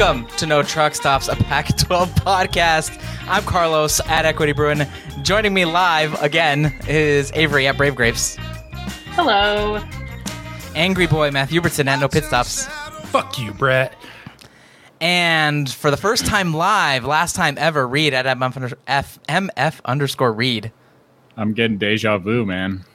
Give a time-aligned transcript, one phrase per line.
[0.00, 3.04] Welcome to No Truck Stops, a Pac 12 podcast.
[3.28, 4.86] I'm Carlos at Equity Bruin.
[5.20, 8.38] Joining me live again is Avery at Brave Grapes.
[9.10, 9.78] Hello.
[10.74, 12.64] Angry Boy Matthew Hubertson at No Pit Stops.
[13.10, 13.92] Fuck you, Brett.
[15.02, 18.78] And for the first time live, last time ever, Reid at MF,
[19.28, 20.72] MF underscore Reid.
[21.36, 22.86] I'm getting deja vu, man.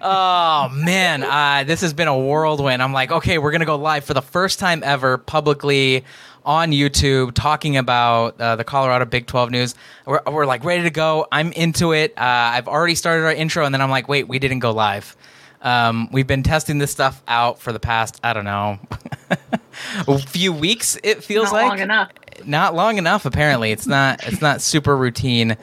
[0.00, 2.82] Oh man, uh, this has been a whirlwind.
[2.82, 6.04] I'm like, okay, we're gonna go live for the first time ever publicly
[6.44, 9.74] on YouTube, talking about uh, the Colorado Big 12 news.
[10.06, 11.26] We're, we're like ready to go.
[11.30, 12.12] I'm into it.
[12.16, 15.16] Uh, I've already started our intro, and then I'm like, wait, we didn't go live.
[15.60, 18.80] Um, we've been testing this stuff out for the past, I don't know,
[20.08, 20.98] a few weeks.
[21.04, 22.10] It feels Not like long enough.
[22.44, 25.56] not long enough apparently it's not it's not super routine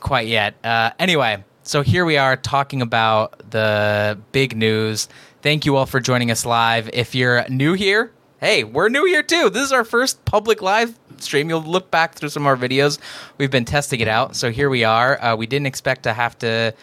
[0.00, 5.08] quite yet uh, anyway so here we are talking about the big news.
[5.42, 6.88] Thank you all for joining us live.
[6.92, 9.50] If you're new here hey we're new here too.
[9.50, 11.48] This is our first public live stream.
[11.48, 12.98] You'll look back through some of our videos.
[13.36, 14.36] We've been testing it out.
[14.36, 15.22] So here we are.
[15.22, 16.74] Uh, we didn't expect to have to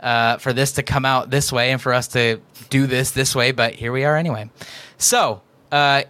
[0.00, 3.34] uh, for this to come out this way and for us to do this this
[3.34, 4.48] way, but here we are anyway.
[4.96, 5.42] So,
[5.72, 6.04] uh,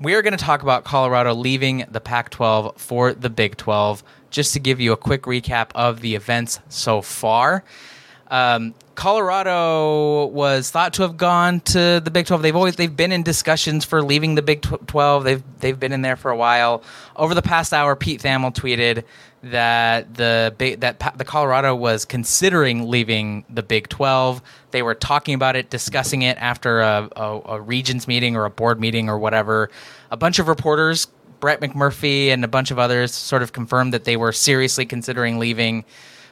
[0.00, 4.02] we are going to talk about Colorado leaving the Pac 12 for the Big 12.
[4.30, 7.64] Just to give you a quick recap of the events so far.
[8.30, 12.42] Um, Colorado was thought to have gone to the Big 12.
[12.42, 15.24] They've always they've been in discussions for leaving the Big 12.
[15.24, 16.82] They've they've been in there for a while.
[17.14, 19.04] Over the past hour, Pete Thamel tweeted
[19.44, 24.42] that the that the Colorado was considering leaving the Big 12.
[24.72, 28.50] They were talking about it, discussing it after a, a, a regents meeting or a
[28.50, 29.70] board meeting or whatever.
[30.10, 31.06] A bunch of reporters,
[31.40, 35.38] Brett McMurphy and a bunch of others, sort of confirmed that they were seriously considering
[35.38, 35.84] leaving.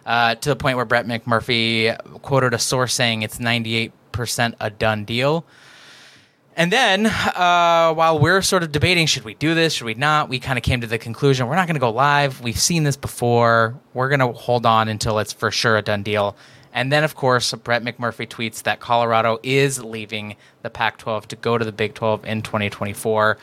[0.04, 3.90] Uh, to the point where Brett McMurphy quoted a source saying it's 98%
[4.60, 5.44] a done deal.
[6.58, 10.30] And then, uh, while we're sort of debating, should we do this, should we not,
[10.30, 12.40] we kind of came to the conclusion we're not going to go live.
[12.40, 13.78] We've seen this before.
[13.92, 16.34] We're going to hold on until it's for sure a done deal.
[16.72, 21.36] And then, of course, Brett McMurphy tweets that Colorado is leaving the Pac 12 to
[21.36, 23.36] go to the Big 12 in 2024.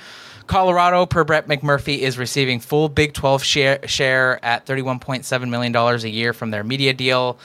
[0.48, 6.08] Colorado, per Brett McMurphy, is receiving full Big 12 share, share at $31.7 million a
[6.08, 7.38] year from their media deal.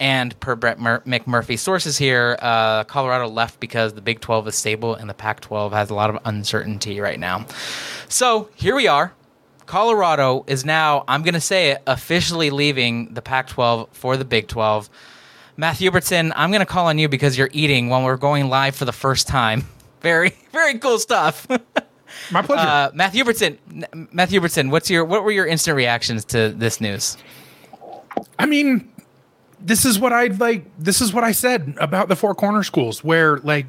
[0.00, 4.54] And per Brett Mur- McMurphy sources here, uh, Colorado left because the Big 12 is
[4.56, 7.46] stable and the Pac 12 has a lot of uncertainty right now.
[8.08, 9.12] So here we are.
[9.66, 14.24] Colorado is now, I'm going to say it, officially leaving the Pac 12 for the
[14.24, 14.90] Big 12.
[15.56, 18.74] Matthew Hubertson, I'm going to call on you because you're eating when we're going live
[18.74, 19.66] for the first time.
[20.00, 21.46] Very, very cool stuff.
[22.30, 22.66] My pleasure.
[22.66, 23.58] Uh, Matthew Hubertson,
[24.12, 27.16] Matthew Hubertson, what's your what were your instant reactions to this news?
[28.38, 28.90] I mean,
[29.60, 30.64] this is what I'd like.
[30.78, 33.66] This is what I said about the four corner schools, where like,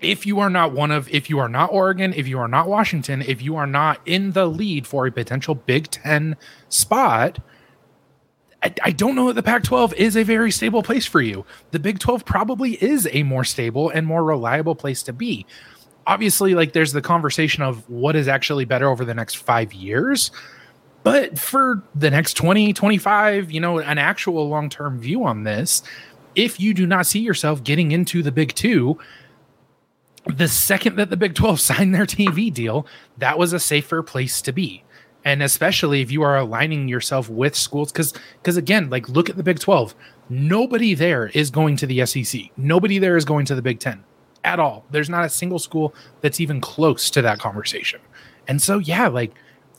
[0.00, 2.68] if you are not one of, if you are not Oregon, if you are not
[2.68, 6.36] Washington, if you are not in the lead for a potential Big Ten
[6.68, 7.38] spot,
[8.62, 11.44] I, I don't know that the Pac 12 is a very stable place for you.
[11.70, 15.46] The Big 12 probably is a more stable and more reliable place to be.
[16.10, 20.32] Obviously, like, there's the conversation of what is actually better over the next five years.
[21.04, 25.84] But for the next 20, 25, you know, an actual long term view on this,
[26.34, 28.98] if you do not see yourself getting into the Big Two,
[30.26, 32.88] the second that the Big 12 signed their TV deal,
[33.18, 34.82] that was a safer place to be.
[35.24, 39.36] And especially if you are aligning yourself with schools, because because again, like look at
[39.36, 39.94] the Big 12.
[40.28, 42.50] Nobody there is going to the SEC.
[42.56, 44.02] Nobody there is going to the Big Ten
[44.44, 44.84] at all.
[44.90, 48.00] There's not a single school that's even close to that conversation.
[48.48, 49.32] And so yeah, like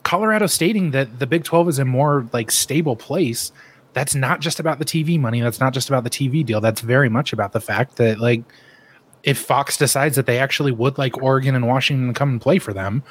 [0.03, 3.51] Colorado stating that the Big 12 is a more like stable place,
[3.93, 6.61] that's not just about the TV money, that's not just about the TV deal.
[6.61, 8.43] That's very much about the fact that like
[9.23, 12.57] if Fox decides that they actually would like Oregon and Washington to come and play
[12.57, 13.03] for them,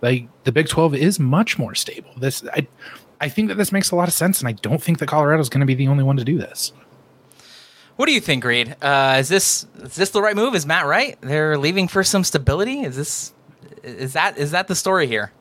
[0.00, 2.10] like the Big 12 is much more stable.
[2.16, 2.66] This I
[3.20, 5.40] I think that this makes a lot of sense and I don't think that Colorado
[5.40, 6.72] is going to be the only one to do this.
[7.98, 8.76] What do you think, Reid?
[8.80, 10.54] Uh, is this is this the right move?
[10.54, 11.20] Is Matt right?
[11.20, 12.82] They're leaving for some stability.
[12.82, 13.32] Is this
[13.82, 15.32] is that is that the story here?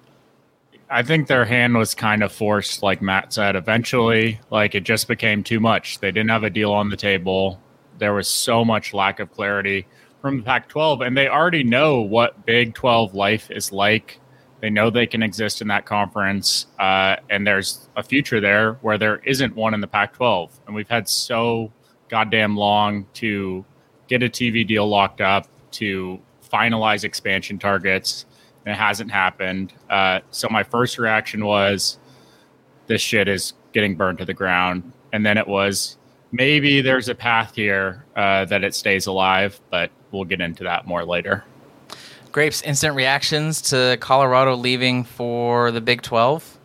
[0.90, 3.56] I think their hand was kind of forced, like Matt said.
[3.56, 6.00] Eventually, like it just became too much.
[6.00, 7.62] They didn't have a deal on the table.
[8.00, 9.86] There was so much lack of clarity
[10.24, 14.20] from the Pac 12, and they already know what Big 12 life is like.
[14.62, 18.98] They know they can exist in that conference, uh, and there's a future there where
[18.98, 20.60] there isn't one in the Pac 12.
[20.66, 21.72] And we've had so
[22.10, 23.66] goddamn long to
[24.08, 26.20] get a TV deal locked up, to
[26.52, 28.26] finalize expansion targets
[28.66, 29.74] and it hasn't happened.
[29.90, 31.98] Uh, so my first reaction was,
[32.88, 34.92] this shit is getting burned to the ground.
[35.14, 35.98] And then it was,
[36.32, 40.86] maybe there's a path here uh, that it stays alive, but we'll get into that
[40.86, 41.44] more later.
[42.32, 46.60] Grapes, instant reactions to Colorado leaving for the Big 12?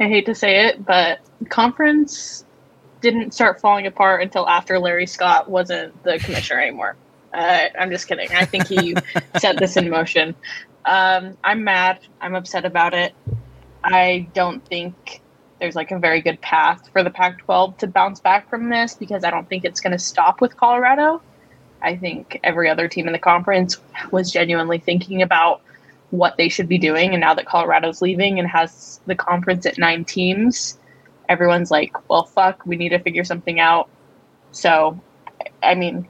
[0.00, 2.44] I hate to say it, but conference
[3.02, 6.96] didn't start falling apart until after Larry Scott wasn't the commissioner anymore.
[7.34, 8.28] Uh, I'm just kidding.
[8.32, 8.94] I think he
[9.38, 10.34] set this in motion.
[10.84, 12.00] Um, I'm mad.
[12.20, 13.14] I'm upset about it.
[13.84, 15.20] I don't think
[15.58, 18.94] there's like a very good path for the Pac 12 to bounce back from this
[18.94, 21.22] because I don't think it's going to stop with Colorado.
[21.82, 23.78] I think every other team in the conference
[24.10, 25.62] was genuinely thinking about
[26.10, 27.12] what they should be doing.
[27.12, 30.78] And now that Colorado's leaving and has the conference at nine teams,
[31.28, 33.88] everyone's like, well, fuck, we need to figure something out.
[34.52, 35.00] So,
[35.62, 36.08] I mean,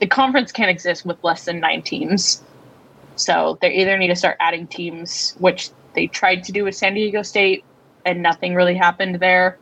[0.00, 2.42] the conference can't exist with less than nine teams.
[3.16, 6.94] So they either need to start adding teams, which they tried to do with San
[6.94, 7.64] Diego State,
[8.04, 9.58] and nothing really happened there.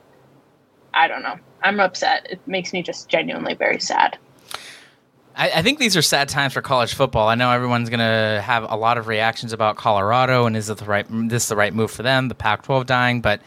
[0.93, 1.37] I don't know.
[1.63, 2.27] I'm upset.
[2.31, 4.19] It makes me just genuinely very sad.
[5.37, 7.29] I, I think these are sad times for college football.
[7.29, 10.79] I know everyone's going to have a lot of reactions about Colorado and is it
[10.79, 12.29] the right this the right move for them?
[12.29, 13.41] The Pac-12 dying, but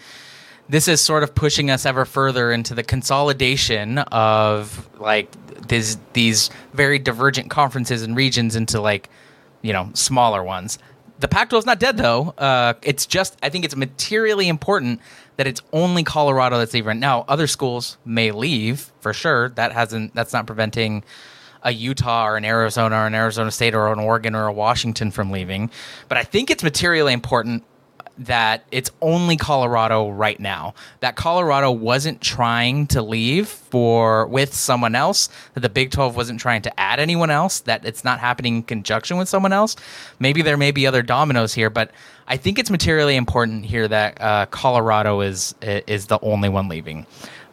[0.70, 5.30] this is sort of pushing us ever further into the consolidation of like
[5.68, 9.10] these these very divergent conferences and regions into like
[9.62, 10.78] you know smaller ones.
[11.20, 12.34] The Pac-12 is not dead though.
[12.38, 15.02] Uh, it's just I think it's materially important
[15.38, 17.00] that it's only Colorado that's leaving.
[17.00, 19.50] Now other schools may leave for sure.
[19.50, 21.04] That hasn't that's not preventing
[21.64, 25.12] a Utah or an Arizona or an Arizona State or an Oregon or a Washington
[25.12, 25.72] from leaving.
[26.08, 27.66] But I think it's materially important
[28.20, 30.74] that it's only Colorado right now.
[31.00, 35.30] That Colorado wasn't trying to leave for with someone else.
[35.54, 37.62] That the Big Twelve wasn't trying to add anyone else.
[37.62, 39.76] That it's not happening in conjunction with someone else.
[40.20, 41.92] Maybe there may be other dominoes here, but
[42.28, 47.06] I think it's materially important here that uh, Colorado is is the only one leaving.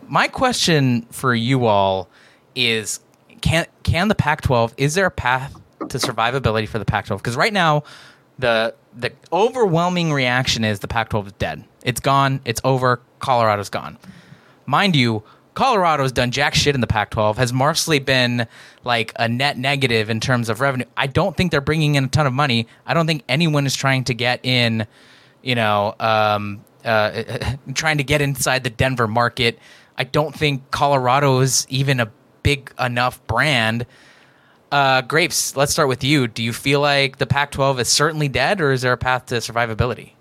[0.08, 2.08] My question for you all
[2.56, 3.00] is:
[3.40, 4.74] Can can the Pac-12?
[4.76, 7.18] Is there a path to survivability for the Pac-12?
[7.18, 7.84] Because right now,
[8.38, 11.64] the the overwhelming reaction is the Pac-12 is dead.
[11.82, 12.40] It's gone.
[12.44, 13.00] It's over.
[13.20, 13.98] Colorado's gone.
[14.64, 15.22] Mind you,
[15.54, 17.36] Colorado's done jack shit in the Pac-12.
[17.36, 18.46] Has mostly been
[18.84, 20.86] like a net negative in terms of revenue.
[20.96, 22.66] I don't think they're bringing in a ton of money.
[22.86, 24.86] I don't think anyone is trying to get in.
[25.42, 27.22] You know, um, uh,
[27.74, 29.58] trying to get inside the Denver market.
[29.96, 32.10] I don't think Colorado is even a
[32.42, 33.86] big enough brand
[34.72, 36.26] uh, Grapes, let's start with you.
[36.26, 39.26] Do you feel like the Pac 12 is certainly dead, or is there a path
[39.26, 40.12] to survivability?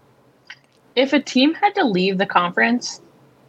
[0.96, 3.02] If a team had to leave the conference,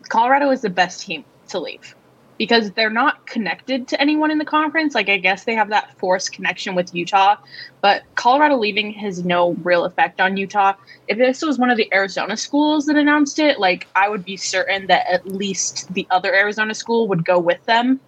[0.09, 1.95] Colorado is the best team to leave
[2.39, 4.95] because they're not connected to anyone in the conference.
[4.95, 7.37] Like, I guess they have that forced connection with Utah,
[7.81, 10.75] but Colorado leaving has no real effect on Utah.
[11.09, 14.37] If this was one of the Arizona schools that announced it, like, I would be
[14.37, 18.01] certain that at least the other Arizona school would go with them.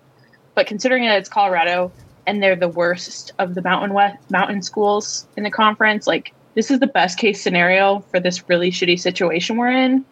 [0.55, 1.93] But considering that it's Colorado,
[2.29, 6.07] and they're the worst of the mountain west mountain schools in the conference.
[6.07, 10.05] Like this is the best case scenario for this really shitty situation we're in.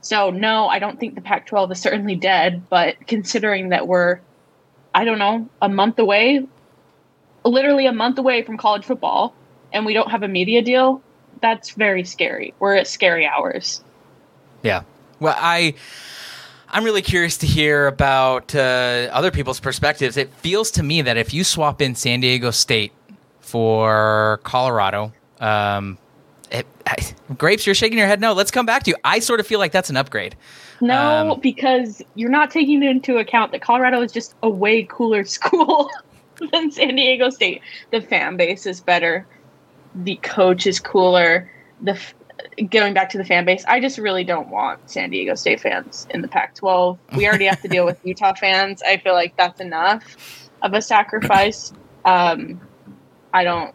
[0.00, 4.20] So no i don't think the pac 12 is certainly dead but considering that we're
[4.94, 6.46] i don't know a month away
[7.42, 9.34] literally a month away from college football
[9.72, 11.02] and we don't have a media deal
[11.44, 12.54] that's very scary.
[12.58, 13.82] We're at scary hours.
[14.62, 14.82] Yeah.
[15.20, 15.74] Well i
[16.74, 20.16] I'm really curious to hear about uh, other people's perspectives.
[20.16, 22.90] It feels to me that if you swap in San Diego State
[23.38, 25.96] for Colorado, um,
[26.50, 26.96] it, I,
[27.38, 28.20] Grapes, you're shaking your head.
[28.20, 28.96] No, let's come back to you.
[29.04, 30.34] I sort of feel like that's an upgrade.
[30.80, 35.24] No, um, because you're not taking into account that Colorado is just a way cooler
[35.24, 35.88] school
[36.50, 37.62] than San Diego State.
[37.92, 39.24] The fan base is better.
[39.94, 41.48] The coach is cooler.
[41.82, 41.96] The
[42.70, 46.06] going back to the fan base, I just really don't want San Diego State fans
[46.10, 46.98] in the Pac 12.
[47.16, 48.82] We already have to deal with Utah fans.
[48.82, 51.72] I feel like that's enough of a sacrifice.
[52.04, 52.60] Um,
[53.32, 53.74] I don't,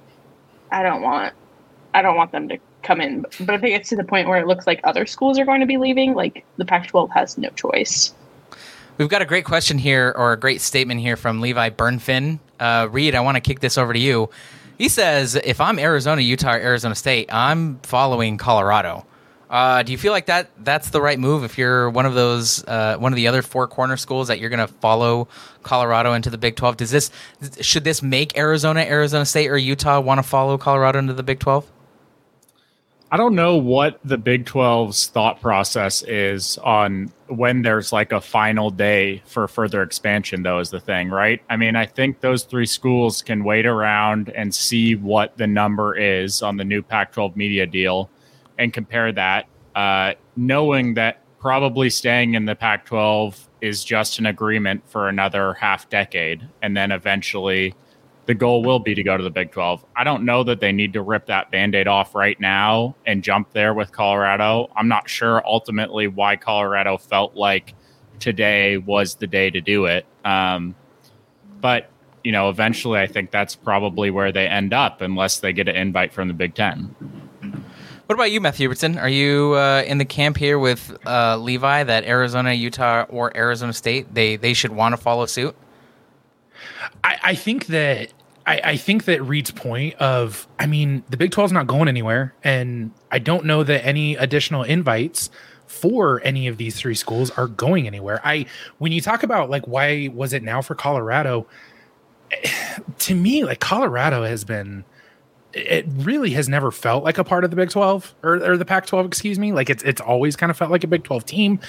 [0.71, 1.33] I don't want,
[1.93, 3.25] I don't want them to come in.
[3.41, 5.61] But if it gets to the point where it looks like other schools are going
[5.61, 8.13] to be leaving, like the Pac 12 has no choice.
[8.97, 12.39] We've got a great question here, or a great statement here from Levi Burnfin.
[12.59, 14.29] Uh, Reid, I want to kick this over to you.
[14.79, 19.05] He says, if I'm Arizona, Utah, Arizona State, I'm following Colorado.
[19.49, 22.63] Uh, do you feel like that that's the right move if you're one of those
[22.65, 25.27] uh, one of the other four corner schools that you're going to follow
[25.63, 26.77] Colorado into the Big 12?
[26.77, 27.11] Does this
[27.59, 31.39] should this make Arizona, Arizona State, or Utah want to follow Colorado into the Big
[31.39, 31.69] 12?
[33.11, 38.21] I don't know what the Big 12's thought process is on when there's like a
[38.21, 41.41] final day for further expansion, though, is the thing, right?
[41.49, 45.97] I mean, I think those three schools can wait around and see what the number
[45.97, 48.11] is on the new Pac 12 media deal
[48.59, 54.27] and compare that, uh, knowing that probably staying in the Pac 12 is just an
[54.27, 56.47] agreement for another half decade.
[56.61, 57.73] And then eventually
[58.29, 59.83] the goal will be to go to the Big 12.
[59.95, 63.23] I don't know that they need to rip that band aid off right now and
[63.23, 64.69] jump there with Colorado.
[64.75, 67.73] I'm not sure ultimately why Colorado felt like
[68.19, 70.05] today was the day to do it.
[70.23, 70.75] Um,
[71.59, 71.89] but,
[72.23, 75.75] you know, eventually I think that's probably where they end up unless they get an
[75.75, 76.95] invite from the Big Ten.
[78.05, 79.01] What about you, Matthew Hubertson?
[79.01, 83.73] Are you uh, in the camp here with uh, Levi that Arizona, Utah, or Arizona
[83.73, 85.55] State they they should want to follow suit?
[87.03, 88.13] I, I think that
[88.49, 91.87] I, I, think that Reid's point of, I mean, the Big 12 is not going
[91.87, 92.33] anywhere.
[92.43, 95.29] And I don't know that any additional invites
[95.67, 98.19] for any of these three schools are going anywhere.
[98.23, 98.47] I,
[98.79, 101.47] when you talk about like, why was it now for Colorado?
[102.99, 104.85] To me, like Colorado has been,
[105.53, 108.65] it really has never felt like a part of the Big 12 or, or the
[108.65, 109.51] Pac 12, excuse me.
[109.51, 111.59] Like it's, it's always kind of felt like a Big 12 team.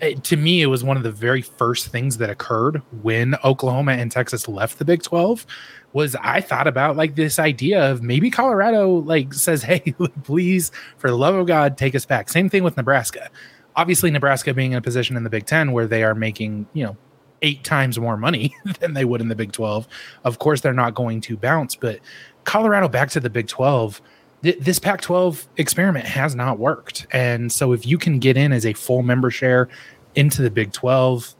[0.00, 3.92] It, to me, it was one of the very first things that occurred when Oklahoma
[3.92, 5.46] and Texas left the Big 12
[5.96, 9.80] was I thought about like this idea of maybe Colorado like says, "Hey,
[10.24, 13.30] please, for the love of God, take us back." Same thing with Nebraska.
[13.76, 16.84] Obviously, Nebraska being in a position in the Big Ten where they are making you
[16.84, 16.98] know
[17.40, 19.88] eight times more money than they would in the Big Twelve.
[20.22, 22.00] Of course, they're not going to bounce, but
[22.44, 24.02] Colorado back to the Big Twelve.
[24.42, 27.06] this Pac 12 experiment has not worked.
[27.10, 29.70] And so, if you can get in as a full member share
[30.14, 31.35] into the Big 12,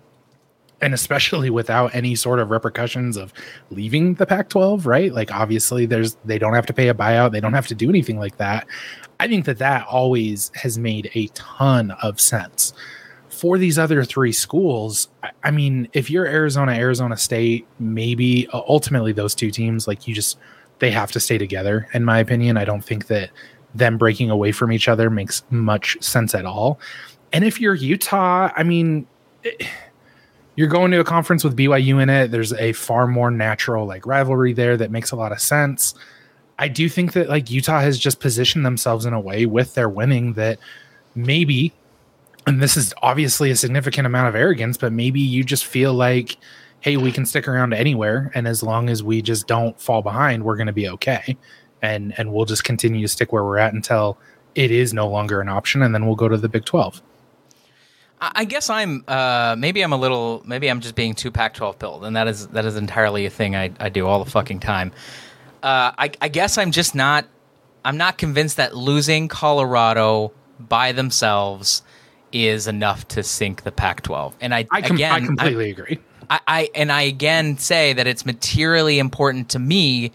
[0.80, 3.32] and especially without any sort of repercussions of
[3.70, 5.12] leaving the Pac-12, right?
[5.12, 7.88] Like obviously there's they don't have to pay a buyout, they don't have to do
[7.88, 8.66] anything like that.
[9.18, 12.74] I think that that always has made a ton of sense.
[13.30, 15.08] For these other three schools,
[15.44, 20.38] I mean, if you're Arizona, Arizona State, maybe ultimately those two teams like you just
[20.78, 22.56] they have to stay together in my opinion.
[22.56, 23.30] I don't think that
[23.74, 26.80] them breaking away from each other makes much sense at all.
[27.32, 29.06] And if you're Utah, I mean,
[29.42, 29.66] it,
[30.56, 32.30] you're going to a conference with BYU in it.
[32.30, 35.94] There's a far more natural like rivalry there that makes a lot of sense.
[36.58, 39.90] I do think that like Utah has just positioned themselves in a way with their
[39.90, 40.58] winning that
[41.14, 41.72] maybe,
[42.46, 46.38] and this is obviously a significant amount of arrogance, but maybe you just feel like,
[46.80, 50.42] hey, we can stick around anywhere, and as long as we just don't fall behind,
[50.42, 51.36] we're going to be okay,
[51.82, 54.16] and and we'll just continue to stick where we're at until
[54.54, 57.02] it is no longer an option, and then we'll go to the Big Twelve.
[58.20, 62.04] I guess I'm uh, maybe I'm a little maybe I'm just being too Pac-12 pilled,
[62.04, 64.92] and that is that is entirely a thing I, I do all the fucking time.
[65.62, 67.26] Uh, I, I guess I'm just not
[67.84, 71.82] I'm not convinced that losing Colorado by themselves
[72.32, 74.34] is enough to sink the Pac-12.
[74.40, 75.98] And I I, com- again I completely I, agree.
[76.30, 80.12] I, I and I again say that it's materially important to me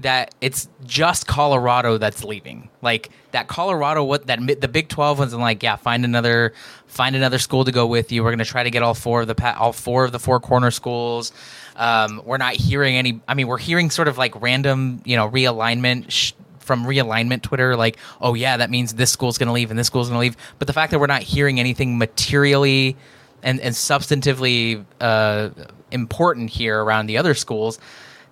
[0.00, 2.68] that it's just Colorado that's leaving.
[2.80, 6.52] Like that Colorado, what that the Big Twelve was and like, yeah, find another
[6.86, 8.22] find another school to go with you.
[8.22, 10.40] We're going to try to get all four of the all four of the four
[10.40, 11.32] corner schools.
[11.76, 13.20] Um, we're not hearing any.
[13.28, 16.10] I mean, we're hearing sort of like random, you know, realignment.
[16.10, 19.78] Sh- from realignment Twitter, like, oh yeah, that means this school's going to leave and
[19.78, 20.36] this school's going to leave.
[20.60, 22.96] But the fact that we're not hearing anything materially
[23.42, 25.50] and, and substantively uh,
[25.90, 27.80] important here around the other schools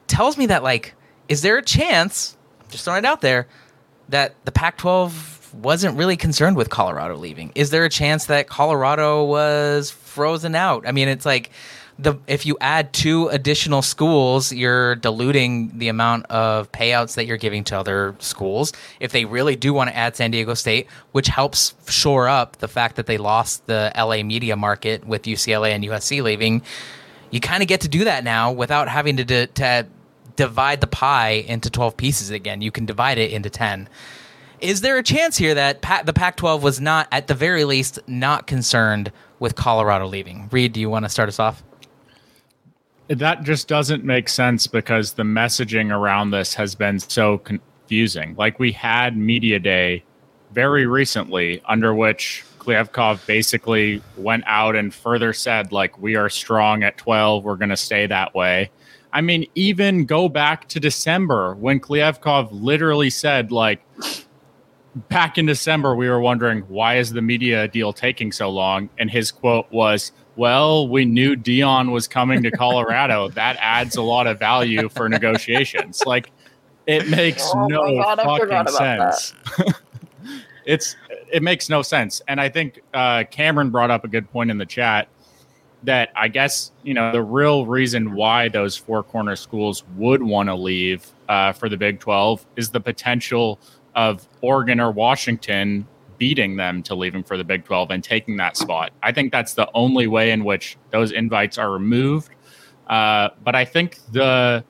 [0.07, 0.95] tells me that like
[1.31, 2.37] is there a chance,
[2.69, 3.47] just throwing it out there,
[4.11, 7.53] that the Pac 12 wasn't really concerned with Colorado leaving?
[7.55, 10.87] Is there a chance that Colorado was frozen out?
[10.87, 11.51] I mean, it's like
[12.01, 17.37] the if you add two additional schools, you're diluting the amount of payouts that you're
[17.37, 18.73] giving to other schools.
[18.99, 22.69] If they really do want to add San Diego State, which helps shore up the
[22.69, 26.63] fact that they lost the LA media market with UCLA and USC leaving,
[27.31, 29.87] you kind of get to do that now without having to, to
[30.41, 32.63] divide the pie into 12 pieces again.
[32.63, 33.91] You can divide it into 10.
[34.61, 37.99] Is there a chance here that the Pac 12 was not, at the very least,
[38.07, 40.49] not concerned with Colorado leaving?
[40.51, 41.63] Reid, do you want to start us off?
[43.09, 48.35] That just doesn't make sense because the messaging around this has been so confusing.
[48.39, 50.05] Like we had Media Day
[50.53, 56.83] very recently, under which Kliavkoff basically went out and further said, like, we are strong
[56.83, 58.71] at 12, we're going to stay that way.
[59.13, 63.83] I mean, even go back to December when Kliavkoff literally said, like,
[65.09, 68.89] back in December, we were wondering why is the media deal taking so long?
[68.99, 73.29] And his quote was, well, we knew Deion was coming to Colorado.
[73.31, 76.03] that adds a lot of value for negotiations.
[76.07, 76.31] Like,
[76.87, 79.35] it makes oh no God, fucking sense.
[80.65, 80.97] it's
[81.33, 82.23] it makes no sense.
[82.27, 85.09] And I think uh, Cameron brought up a good point in the chat
[85.85, 90.49] that I guess you know the real reason why those four corner schools would want
[90.49, 93.59] to leave uh, for the Big Twelve is the potential
[93.95, 95.87] of Oregon or Washington
[96.19, 98.93] beating them to leaving for the Big Twelve and taking that spot.
[99.03, 102.31] I think that's the only way in which those invites are removed.
[102.87, 104.65] Uh, but I think the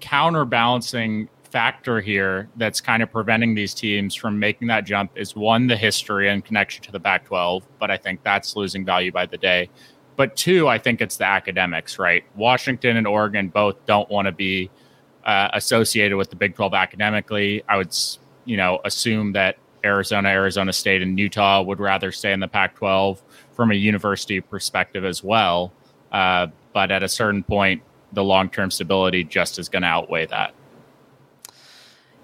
[0.00, 5.66] counterbalancing factor here that's kind of preventing these teams from making that jump is one,
[5.66, 9.26] the history and connection to the Pac 12, but I think that's losing value by
[9.26, 9.68] the day.
[10.16, 12.24] But two, I think it's the academics, right?
[12.36, 14.70] Washington and Oregon both don't want to be
[15.24, 17.62] uh, associated with the Big 12 academically.
[17.68, 17.94] I would,
[18.44, 22.76] you know, assume that Arizona, Arizona State, and Utah would rather stay in the Pac
[22.76, 23.22] 12
[23.54, 25.72] from a university perspective as well.
[26.10, 30.26] Uh, but at a certain point, the long term stability just is going to outweigh
[30.26, 30.54] that.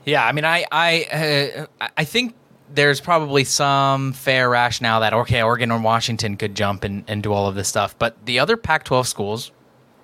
[0.05, 2.35] Yeah, I mean, I I uh, I think
[2.73, 7.33] there's probably some fair rationale that okay, Oregon or Washington could jump and, and do
[7.33, 9.53] all of this stuff, but the other Pac-12 schools,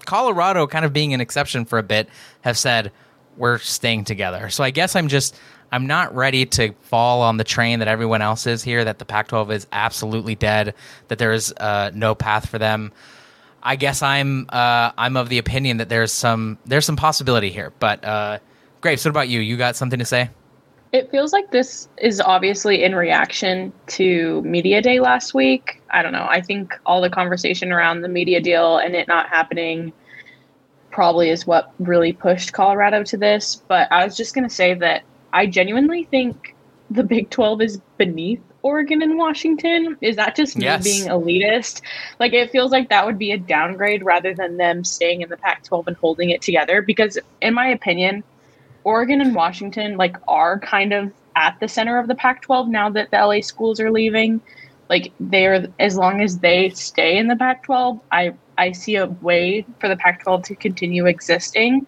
[0.05, 2.09] Colorado, kind of being an exception for a bit,
[2.43, 2.93] have said
[3.37, 4.51] we're staying together.
[4.51, 5.37] So I guess I'm just
[5.73, 8.85] I'm not ready to fall on the train that everyone else is here.
[8.85, 10.75] That the Pac-12 is absolutely dead.
[11.09, 12.93] That there is uh, no path for them.
[13.63, 17.73] I guess I'm uh, I'm of the opinion that there's some there's some possibility here,
[17.79, 18.05] but.
[18.05, 18.39] Uh,
[18.85, 19.41] Grapes, what about you?
[19.41, 20.29] You got something to say?
[20.95, 25.83] It feels like this is obviously in reaction to Media Day last week.
[25.91, 26.29] I don't know.
[26.31, 29.93] I think all the conversation around the media deal and it not happening
[30.93, 33.61] probably is what really pushed Colorado to this.
[33.67, 36.55] But I was just going to say that I genuinely think
[36.93, 39.97] the Big 12 is beneath Oregon and Washington.
[40.01, 40.85] Is that just me Yes.
[40.85, 41.81] being elitist?
[42.21, 45.39] Like, it feels like that would be a downgrade rather than them staying in the
[45.39, 46.83] Pac 12 and holding it together.
[46.83, 48.23] Because, in my opinion,
[48.85, 53.11] Oregon and Washington like are kind of at the center of the Pac-12 now that
[53.11, 54.41] the LA schools are leaving.
[54.89, 59.67] Like they're as long as they stay in the Pac-12, I I see a way
[59.81, 61.87] for the Pac-12 to continue existing,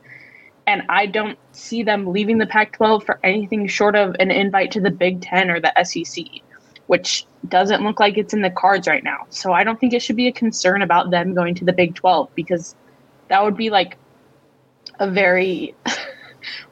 [0.67, 4.81] and I don't see them leaving the Pac-12 for anything short of an invite to
[4.81, 6.25] the Big Ten or the SEC,
[6.87, 9.27] which doesn't look like it's in the cards right now.
[9.29, 11.95] So I don't think it should be a concern about them going to the Big
[11.95, 12.75] 12 because
[13.29, 13.99] that would be like
[14.99, 15.75] a very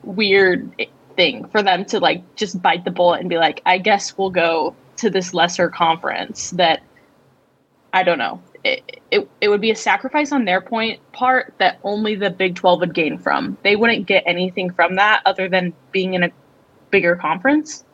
[0.03, 4.17] weird thing for them to like just bite the bullet and be like, I guess
[4.17, 6.83] we'll go to this lesser conference that
[7.93, 8.43] I don't know.
[8.65, 12.57] It, it, it would be a sacrifice on their point part that only the Big
[12.57, 13.59] 12 would gain from.
[13.63, 16.31] They wouldn't get anything from that other than being in a
[16.91, 17.85] bigger conference.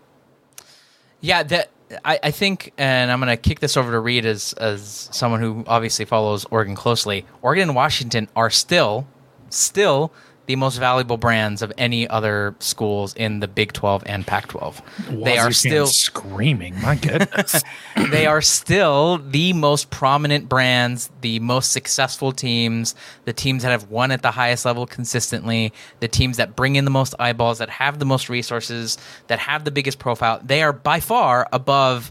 [1.20, 1.70] Yeah, that
[2.04, 5.40] I, I think, and I'm going to kick this over to Reid as as someone
[5.40, 7.26] who obviously follows Oregon closely.
[7.42, 9.06] Oregon and Washington are still,
[9.50, 10.12] still
[10.50, 14.82] the most valuable brands of any other schools in the Big 12 and Pac-12.
[15.22, 16.74] they are still screaming.
[16.80, 17.62] My goodness.
[18.10, 23.90] they are still the most prominent brands, the most successful teams, the teams that have
[23.90, 27.70] won at the highest level consistently, the teams that bring in the most eyeballs, that
[27.70, 30.40] have the most resources, that have the biggest profile.
[30.44, 32.10] They are by far above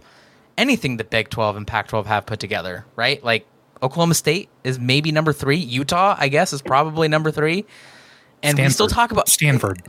[0.57, 3.21] anything the Big 12 and Pac 12 have put together, right?
[3.21, 3.45] Like
[3.83, 5.57] Oklahoma State is maybe number three.
[5.57, 7.65] Utah, I guess, is probably number three.
[8.43, 9.81] And we still talk about Stanford.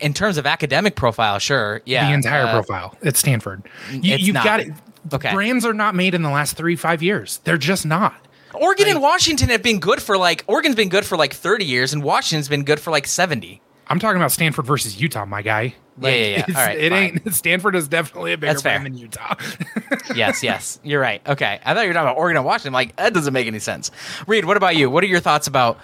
[0.00, 1.82] in terms of academic profile, sure.
[1.84, 2.08] Yeah.
[2.08, 2.96] the entire uh, profile.
[3.02, 3.62] It's Stanford.
[3.90, 4.44] You, not.
[4.44, 4.72] got it.
[5.12, 5.32] Okay.
[5.32, 7.38] Brands are not made in the last three, five years.
[7.44, 8.14] They're just not.
[8.54, 11.92] Oregon and Washington have been good for like Oregon's been good for like 30 years
[11.92, 13.60] and Washington's been good for like 70.
[13.88, 15.74] I'm talking about Stanford versus Utah, my guy.
[16.00, 16.58] Yeah, yeah, yeah.
[16.58, 17.20] All right, it fine.
[17.24, 17.34] ain't.
[17.34, 18.78] Stanford is definitely a bigger That's fair.
[18.78, 19.34] brand than Utah.
[20.14, 20.78] Yes, yes.
[20.84, 21.26] You're right.
[21.26, 21.60] Okay.
[21.64, 22.68] I thought you were talking about Oregon and Washington.
[22.68, 23.90] I'm like, that doesn't make any sense.
[24.26, 24.90] Reid, what about you?
[24.90, 25.78] What are your thoughts about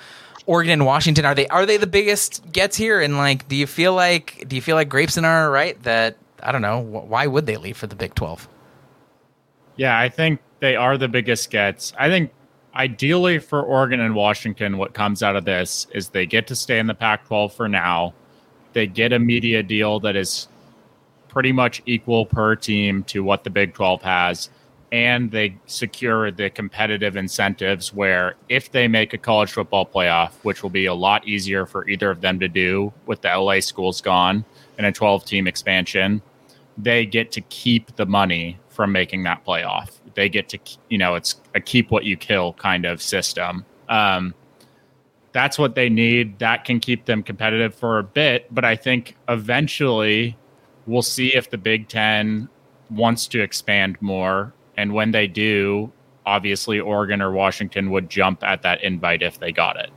[0.50, 1.24] Oregon and Washington?
[1.24, 3.00] Are they are they the biggest gets here?
[3.00, 6.16] And like, do you feel like do you feel like Grapes Grapeson are right that
[6.42, 8.48] I don't know why would they leave for the Big 12?
[9.76, 11.92] Yeah, I think they are the biggest gets.
[11.96, 12.32] I think
[12.74, 16.80] ideally for Oregon and Washington, what comes out of this is they get to stay
[16.80, 18.12] in the Pac 12 for now.
[18.72, 20.48] They get a media deal that is
[21.28, 24.50] pretty much equal per team to what the Big 12 has.
[24.92, 30.62] And they secure the competitive incentives where if they make a college football playoff, which
[30.62, 34.00] will be a lot easier for either of them to do with the LA schools
[34.00, 34.44] gone
[34.78, 36.20] and a 12 team expansion,
[36.76, 39.90] they get to keep the money from making that playoff.
[40.14, 43.64] They get to, you know, it's a keep what you kill kind of system.
[43.88, 44.34] Um,
[45.32, 46.38] that's what they need.
[46.38, 48.52] That can keep them competitive for a bit.
[48.52, 50.36] But I think eventually
[50.86, 52.48] we'll see if the Big Ten
[52.90, 54.52] wants to expand more.
[54.80, 55.92] And when they do,
[56.24, 59.90] obviously Oregon or Washington would jump at that invite if they got it.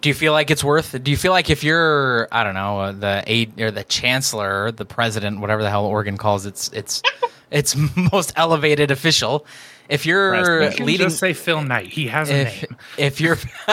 [0.00, 1.00] Do you feel like it's worth?
[1.00, 4.72] Do you feel like if you're, I don't know, uh, the AD or the chancellor,
[4.72, 7.02] the president, whatever the hell Oregon calls its its
[7.52, 7.76] its
[8.12, 9.46] most elevated official,
[9.88, 10.80] if you're President.
[10.80, 11.88] Leading, just say Phil Knight.
[11.88, 12.76] He has a if name.
[12.96, 13.38] if you're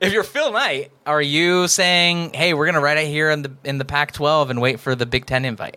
[0.00, 3.52] if you're Phil Knight, are you saying, hey, we're gonna write it here in the
[3.64, 5.76] in the Pac-12 and wait for the Big Ten invite?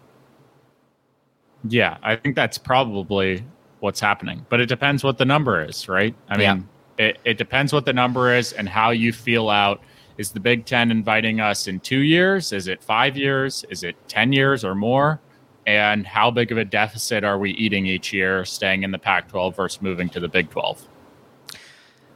[1.68, 3.44] Yeah, I think that's probably
[3.80, 4.46] what's happening.
[4.50, 6.16] But it depends what the number is, right?
[6.30, 9.82] I mean, it, it depends what the number is and how you feel out
[10.18, 12.54] Is the Big Ten inviting us in two years?
[12.54, 13.66] Is it five years?
[13.70, 15.20] Is it 10 years or more?
[15.68, 19.30] And how big of a deficit are we eating each year staying in the Pac
[19.30, 20.88] 12 versus moving to the Big 12?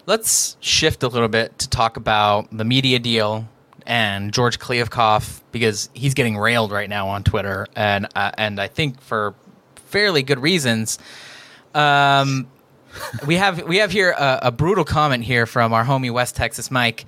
[0.06, 3.48] Let's shift a little bit to talk about the media deal
[3.90, 8.68] and George Kliavkoff because he's getting railed right now on Twitter, and uh, and I
[8.68, 9.34] think for
[9.76, 11.00] fairly good reasons.
[11.74, 12.48] Um,
[13.26, 16.72] we have we have here a, a, brutal comment here from our homie West Texas
[16.72, 17.06] Mike.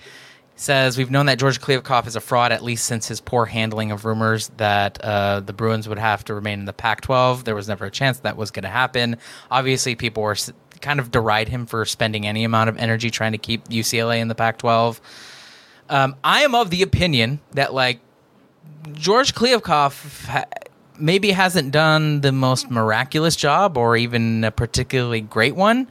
[0.56, 3.92] Says we've known that George Kliavkoff is a fraud at least since his poor handling
[3.92, 7.46] of rumors that uh, the Bruins would have to remain in the Pac-12.
[7.46, 9.18] There was never a chance that was going to happen.
[9.50, 10.36] Obviously, people were
[10.80, 14.28] kind of deride him for spending any amount of energy trying to keep UCLA in
[14.28, 15.00] the Pac-12.
[15.92, 18.00] Um, I am of the opinion that like
[18.94, 20.46] George Kliavkoff ha-
[20.98, 25.88] maybe hasn't done the most miraculous job or even a particularly great one,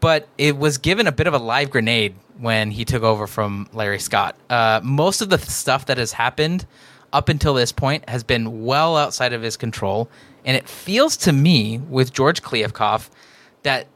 [0.00, 3.68] but it was given a bit of a live grenade when he took over from
[3.74, 4.34] Larry Scott.
[4.48, 6.66] Uh, most of the stuff that has happened
[7.12, 10.08] up until this point has been well outside of his control,
[10.46, 13.10] and it feels to me with George Kliavkoff
[13.62, 13.88] that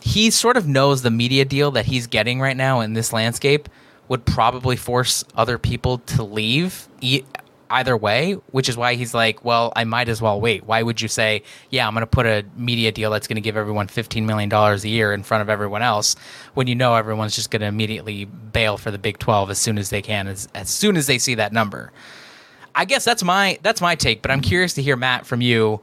[0.00, 3.68] he sort of knows the media deal that he's getting right now in this landscape
[4.08, 6.88] would probably force other people to leave
[7.72, 10.64] either way, which is why he's like, well, I might as well wait.
[10.64, 13.40] Why would you say, yeah, I'm going to put a media deal that's going to
[13.40, 16.14] give everyone $15 million a year in front of everyone else
[16.54, 19.78] when you know everyone's just going to immediately bail for the Big 12 as soon
[19.78, 21.90] as they can, as, as soon as they see that number.
[22.74, 25.82] I guess that's my that's my take, but I'm curious to hear Matt from you.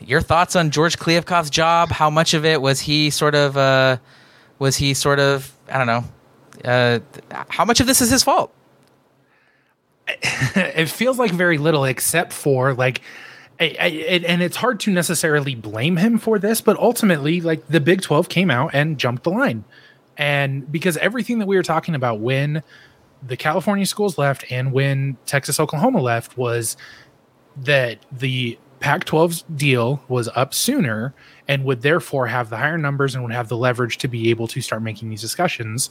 [0.00, 1.90] Your thoughts on George Kliavkoff's job?
[1.90, 3.98] How much of it was he sort of uh,
[4.58, 6.04] was he sort of I don't know
[6.64, 7.00] uh,
[7.48, 8.52] how much of this is his fault?
[10.08, 13.00] it feels like very little, except for like,
[13.60, 17.66] I, I, it, and it's hard to necessarily blame him for this, but ultimately, like
[17.68, 19.64] the Big 12 came out and jumped the line.
[20.16, 22.62] And because everything that we were talking about when
[23.22, 26.76] the California schools left and when Texas Oklahoma left was
[27.56, 31.14] that the Pac 12's deal was up sooner
[31.52, 34.48] and would therefore have the higher numbers and would have the leverage to be able
[34.48, 35.90] to start making these discussions.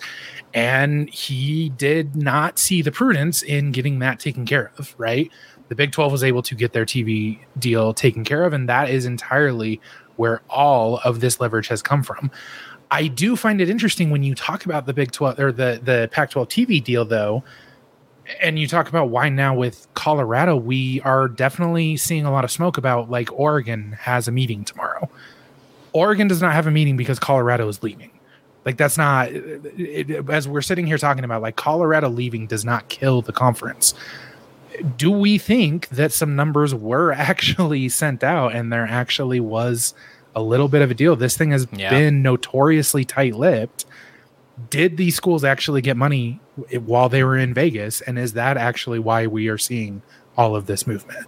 [0.56, 5.30] And he did not see the prudence in getting that taken care of, right?
[5.68, 8.90] The Big 12 was able to get their TV deal taken care of, and that
[8.90, 9.80] is entirely
[10.16, 12.32] where all of this leverage has come from.
[12.90, 16.10] I do find it interesting when you talk about the Big 12 or the, the
[16.12, 17.44] Pac 12 TV deal, though
[18.40, 22.52] and you talk about why now with Colorado, we are definitely seeing a lot of
[22.52, 25.10] smoke about like Oregon has a meeting tomorrow.
[25.94, 28.12] Oregon does not have a meeting because Colorado is leaving.
[28.66, 32.90] Like that's not it, as we're sitting here talking about like Colorado leaving does not
[32.90, 33.94] kill the conference.
[34.98, 39.94] Do we think that some numbers were actually sent out and there actually was
[40.36, 41.16] a little bit of a deal?
[41.16, 41.90] This thing has yeah.
[41.90, 43.86] been notoriously tight-lipped
[44.70, 46.40] did these schools actually get money
[46.86, 48.02] while they were in Vegas?
[48.02, 50.02] And is that actually why we are seeing
[50.38, 51.28] all of this movement?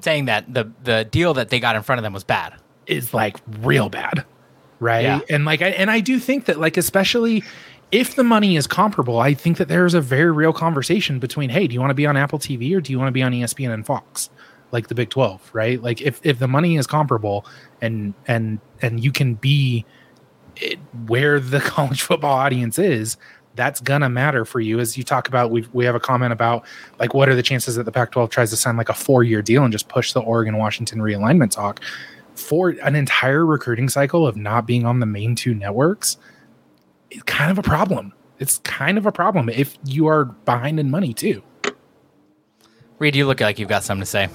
[0.00, 2.54] Saying that the the deal that they got in front of them was bad
[2.86, 4.24] is like real bad,
[4.80, 5.02] right?
[5.02, 5.20] Yeah.
[5.28, 7.42] And like, I, and I do think that like especially
[7.92, 11.66] if the money is comparable, I think that there's a very real conversation between, hey,
[11.66, 13.32] do you want to be on Apple TV or do you want to be on
[13.32, 14.28] ESPN and Fox,
[14.72, 15.80] like the Big Twelve, right?
[15.80, 17.46] Like if if the money is comparable
[17.80, 19.84] and and and you can be
[20.56, 23.16] it, where the college football audience is,
[23.54, 24.80] that's gonna matter for you.
[24.80, 26.64] As you talk about, we we have a comment about
[26.98, 29.62] like what are the chances that the Pac-12 tries to sign like a four-year deal
[29.62, 31.80] and just push the Oregon Washington realignment talk
[32.36, 36.16] for an entire recruiting cycle of not being on the main two networks.
[37.10, 38.12] It's kind of a problem.
[38.38, 41.42] It's kind of a problem if you are behind in money too.
[42.98, 44.28] Reid, you look like you've got something to say.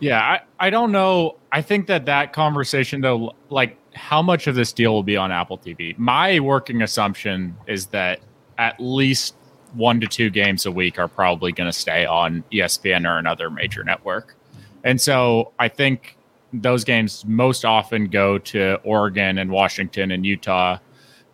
[0.00, 1.36] Yeah, I, I don't know.
[1.52, 5.30] I think that that conversation though, like how much of this deal will be on
[5.30, 5.96] Apple TV?
[5.98, 8.20] My working assumption is that
[8.58, 9.34] at least
[9.74, 13.50] one to two games a week are probably going to stay on ESPN or another
[13.50, 14.36] major network.
[14.84, 16.16] And so I think
[16.52, 20.78] those games most often go to Oregon and Washington and Utah.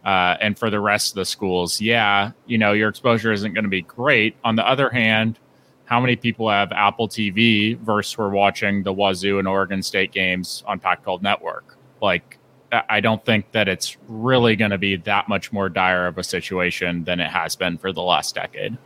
[0.04, 3.64] Uh, and for the rest of the schools, yeah, you know, your exposure isn't going
[3.64, 4.36] to be great.
[4.44, 5.38] On the other hand,
[5.84, 10.62] how many people have Apple TV versus we're watching the Wazoo and Oregon State games
[10.66, 11.76] on Pac 12 Network?
[12.00, 12.38] Like,
[12.70, 16.22] I don't think that it's really going to be that much more dire of a
[16.22, 18.76] situation than it has been for the last decade.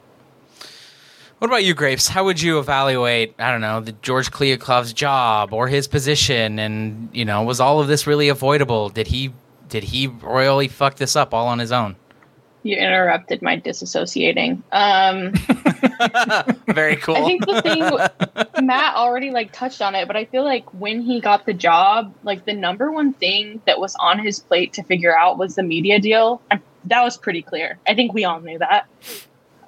[1.42, 2.06] What about you, Grapes?
[2.06, 6.60] How would you evaluate, I don't know, the George Kliavkoff's job or his position?
[6.60, 8.90] And, you know, was all of this really avoidable?
[8.90, 9.32] Did he
[9.68, 11.96] did he royally fuck this up all on his own?
[12.62, 14.62] You interrupted my disassociating.
[14.70, 15.32] Um,
[16.72, 17.16] Very cool.
[17.16, 21.02] I think the thing Matt already like touched on it, but I feel like when
[21.02, 24.84] he got the job, like the number one thing that was on his plate to
[24.84, 26.40] figure out was the media deal.
[26.84, 27.80] That was pretty clear.
[27.88, 28.86] I think we all knew that.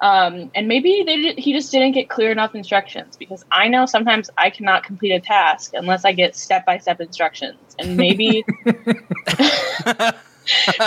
[0.01, 3.85] Um, and maybe they did, he just didn't get clear enough instructions because I know
[3.85, 7.75] sometimes I cannot complete a task unless I get step by step instructions.
[7.79, 8.43] And maybe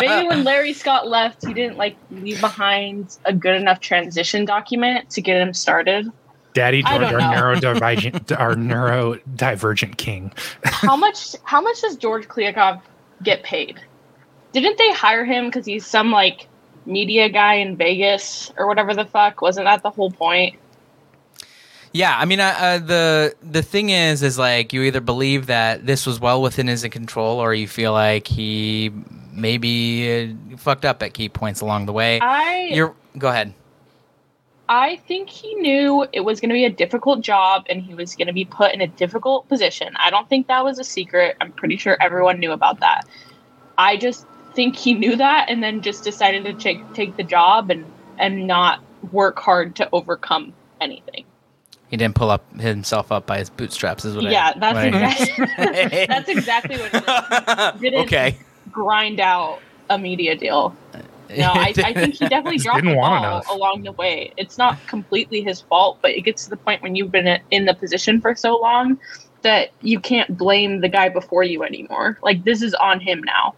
[0.01, 5.11] maybe when Larry Scott left, he didn't like leave behind a good enough transition document
[5.11, 6.11] to get him started.
[6.55, 10.33] Daddy George, our neurodivergent, our neurodivergent king.
[10.64, 12.83] how much how much does George Kliavkoff
[13.23, 13.81] get paid?
[14.53, 16.49] Didn't they hire him because he's some like
[16.88, 19.40] media guy in Vegas or whatever the fuck?
[19.40, 20.59] Wasn't that the whole point?
[21.92, 25.87] Yeah, I mean, uh, uh, the the thing is, is like you either believe that
[25.87, 28.92] this was well within his control, or you feel like he
[29.33, 32.20] maybe uh, fucked up at key points along the way.
[32.20, 33.55] I You're go ahead.
[34.68, 38.14] I think he knew it was going to be a difficult job and he was
[38.14, 39.94] going to be put in a difficult position.
[39.96, 41.38] I don't think that was a secret.
[41.40, 43.09] I'm pretty sure everyone knew about that.
[43.79, 44.27] I just
[44.59, 47.85] think he knew that and then just decided to take take the job and
[48.18, 48.81] and not
[49.12, 51.25] work hard to overcome anything.
[51.87, 54.87] He didn't pull up himself up by his bootstraps, is what I- yeah, that's what
[54.88, 57.81] exactly that's exactly what it is.
[57.81, 58.37] Didn't okay.
[58.73, 60.75] grind out a media deal.
[61.37, 63.51] No, I, I think he definitely dropped didn't the want ball enough.
[63.51, 64.33] along the way.
[64.37, 67.66] It's not completely his fault, but it gets to the point when you've been in
[67.66, 68.99] the position for so long
[69.42, 72.18] that you can't blame the guy before you anymore.
[72.23, 73.55] Like this is on him now.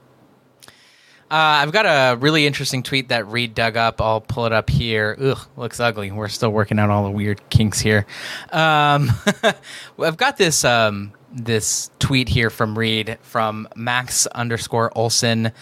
[1.30, 4.00] Uh, I've got a really interesting tweet that Reid dug up.
[4.00, 5.16] I'll pull it up here.
[5.20, 6.10] Ugh, looks ugly.
[6.10, 8.04] We're still working out all the weird kinks here.
[8.50, 9.10] Um,
[10.00, 15.52] I've got this um, this tweet here from Reid from Max underscore Olson.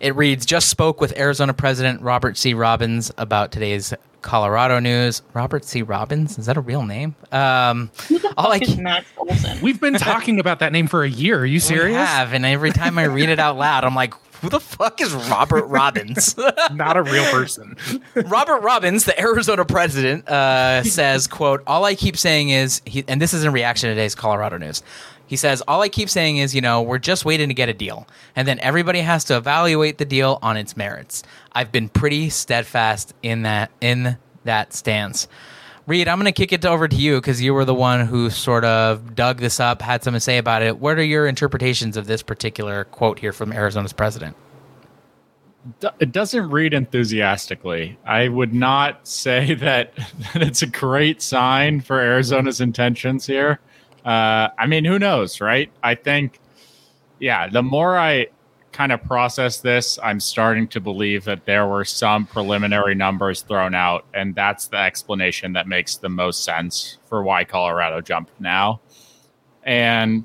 [0.00, 2.54] It reads: Just spoke with Arizona President Robert C.
[2.54, 5.22] Robbins about today's Colorado news.
[5.34, 5.82] Robert C.
[5.82, 7.14] Robbins is that a real name?
[7.32, 7.90] Um,
[8.36, 9.60] All I is ca- Max Olson?
[9.60, 11.40] We've been talking about that name for a year.
[11.40, 11.96] Are you we serious?
[11.96, 15.12] have, and every time I read it out loud, I'm like, "Who the fuck is
[15.12, 16.36] Robert Robbins?"
[16.72, 17.76] Not a real person.
[18.14, 23.20] Robert Robbins, the Arizona president, uh, says, "quote All I keep saying is, he, and
[23.20, 24.82] this is in reaction to today's Colorado news.
[25.30, 27.72] He says, "All I keep saying is, you know, we're just waiting to get a
[27.72, 31.22] deal, and then everybody has to evaluate the deal on its merits.
[31.52, 35.28] I've been pretty steadfast in that in that stance."
[35.86, 38.28] Reid, I'm going to kick it over to you because you were the one who
[38.28, 40.80] sort of dug this up, had something to say about it.
[40.80, 44.36] What are your interpretations of this particular quote here from Arizona's president?
[46.00, 47.96] It doesn't read enthusiastically.
[48.04, 49.94] I would not say that,
[50.32, 53.60] that it's a great sign for Arizona's intentions here.
[54.04, 55.70] Uh, I mean, who knows, right?
[55.82, 56.40] I think,
[57.18, 58.28] yeah, the more I
[58.72, 63.74] kind of process this, I'm starting to believe that there were some preliminary numbers thrown
[63.74, 68.80] out, and that's the explanation that makes the most sense for why Colorado jumped now.
[69.64, 70.24] And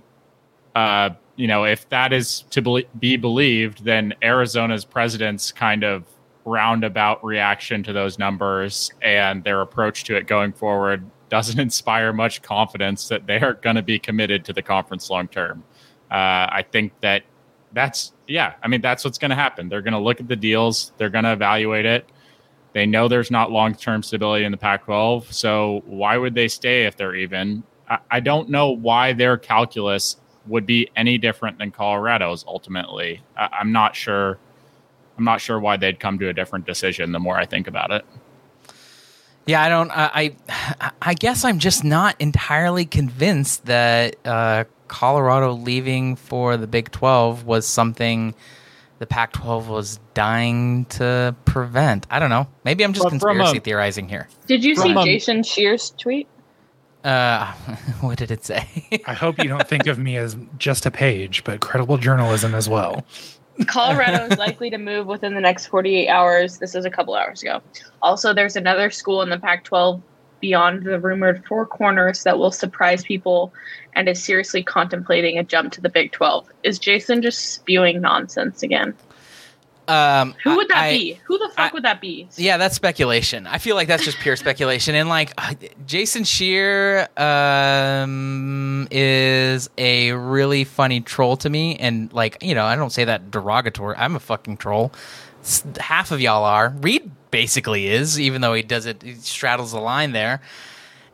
[0.76, 6.06] uh, you know, if that is to be believed, then Arizona's president's kind of
[6.46, 11.04] roundabout reaction to those numbers and their approach to it going forward
[11.36, 15.28] doesn't inspire much confidence that they are going to be committed to the conference long
[15.28, 15.64] term.
[16.10, 17.24] Uh, I think that
[17.74, 19.68] that's, yeah, I mean, that's what's going to happen.
[19.68, 22.10] They're going to look at the deals, they're going to evaluate it.
[22.72, 25.34] They know there's not long term stability in the Pac 12.
[25.34, 27.64] So why would they stay if they're even?
[27.90, 30.18] I, I don't know why their calculus
[30.48, 33.22] would be any different than Colorado's ultimately.
[33.38, 34.38] I, I'm not sure.
[35.18, 37.92] I'm not sure why they'd come to a different decision the more I think about
[37.92, 38.06] it.
[39.48, 39.92] Yeah, I don't.
[39.92, 46.68] I I, I guess I'm just not entirely convinced that uh, Colorado leaving for the
[46.68, 48.34] Big Twelve was something
[49.00, 52.08] the Pac-12 was dying to prevent.
[52.10, 52.48] I don't know.
[52.64, 54.28] Maybe I'm just But conspiracy a- theorizing here.
[54.48, 56.28] Did you see From, Jason Scheer's tweet?
[57.04, 57.52] Uh,
[58.02, 58.68] what did it say?
[59.06, 62.70] I hope you don't think of me as just a page, but credible journalism as
[62.70, 63.06] well.
[63.68, 66.58] Colorado is likely to move within the next 48 hours.
[66.58, 67.62] This is a couple hours ago.
[68.02, 70.02] Also, there's another school in the Pac 12
[70.42, 73.54] beyond the rumored four corners that will surprise people
[73.94, 76.48] and is seriously contemplating a jump to the Big 12.
[76.64, 78.94] Is Jason just spewing nonsense again?
[79.88, 81.20] Um, Who would that I- be?
[81.26, 82.28] Who the fuck I- would that be?
[82.38, 83.46] Yeah, that's speculation.
[83.48, 84.96] I feel like that's just pure speculation.
[84.96, 85.54] And like uh,
[85.86, 91.76] Jason Scheer um, is a really funny troll to me.
[91.78, 93.96] And like you know, I don't say that derogatory.
[93.98, 94.92] I'm a fucking troll.
[95.80, 96.70] Half of y'all are.
[96.80, 100.42] Reid basically is, even though he does it, he straddles the line there.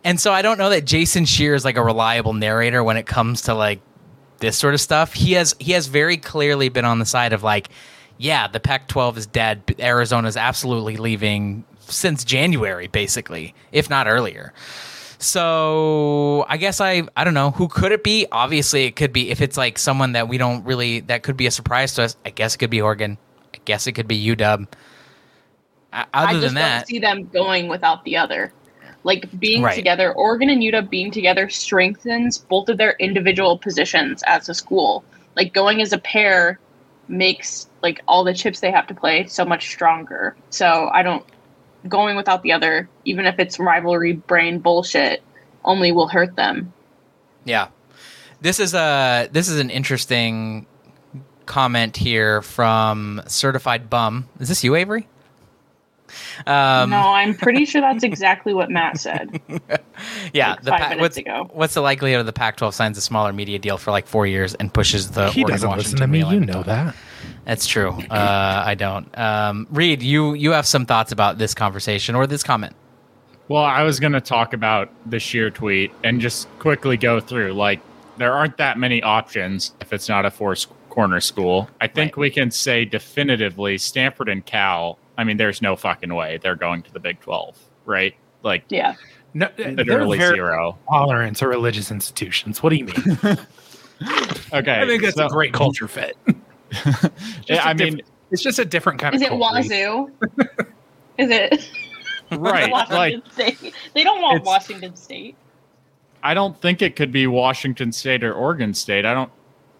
[0.04, 3.06] And so I don't know that Jason Scheer is like a reliable narrator when it
[3.06, 3.82] comes to like
[4.40, 5.14] this sort of stuff.
[5.14, 7.70] He has he has very clearly been on the side of like,
[8.22, 9.64] yeah, the Pac-12 is dead.
[9.80, 14.54] Arizona's absolutely leaving since January, basically, if not earlier.
[15.18, 18.28] So I guess I I don't know who could it be.
[18.32, 21.48] Obviously, it could be if it's like someone that we don't really that could be
[21.48, 22.16] a surprise to us.
[22.26, 23.18] I guess it could be Oregon.
[23.54, 24.68] I guess it could be UW.
[25.94, 28.54] Uh, I Other just than that, don't see them going without the other.
[29.04, 29.76] Like being Right.
[29.76, 35.04] together, Oregon and Utah being together strengthens both of their individual positions as a school.
[35.36, 36.60] Like going as a pair
[37.08, 40.36] makes like all the chips they have to play so much stronger.
[40.50, 41.26] So I don't
[41.88, 45.24] going without the other, even if it's rivalry brain bullshit,
[45.64, 46.74] only will hurt them.
[47.46, 47.70] Yeah.
[48.42, 50.66] This is a this is an interesting
[51.46, 54.28] comment here from certified bum.
[54.40, 55.08] Is this you, Avery?
[56.46, 59.40] Um, no, I'm pretty sure that's exactly what Matt said.
[60.34, 60.52] yeah.
[60.52, 61.50] like the five Pa- minutes what's ago.
[61.54, 64.54] what's the likelihood of the Pac-12 signs a smaller media deal for like four years
[64.56, 66.34] and pushes the he Oregon doesn't Washington listen to me.
[66.34, 66.96] You know that.
[67.46, 67.90] That's true.
[67.92, 69.08] Uh, I don't.
[69.18, 72.76] Um, Reid, you you have some thoughts about this conversation or this comment?
[73.48, 77.54] Well, I was going to talk about the Scheer tweet and just quickly go through.
[77.54, 77.82] Like,
[78.18, 80.56] there aren't that many options if it's not a four
[80.90, 81.70] corner school.
[81.82, 84.98] I think we can say definitively Stanford and Cal.
[85.18, 88.16] I mean, there's no fucking way they're going to the Big 12, right?
[88.44, 88.96] Like, Yeah.
[89.34, 90.78] No, they're literally zero.
[90.90, 92.62] tolerance to religious institutions.
[92.62, 93.18] What do you mean?
[94.54, 94.82] Okay.
[94.82, 96.18] I think that's so- a great culture fit.
[97.48, 99.72] Yeah, I mean, it's just a different kind Is of Is it cult, Reid.
[99.72, 100.12] Wazoo?
[101.18, 101.70] Is it
[102.38, 102.72] right.
[102.72, 103.74] Washington Like, State?
[103.94, 105.36] They don't want Washington State.
[106.24, 109.06] I don't think it could be Washington State or Oregon State.
[109.06, 109.32] I don't.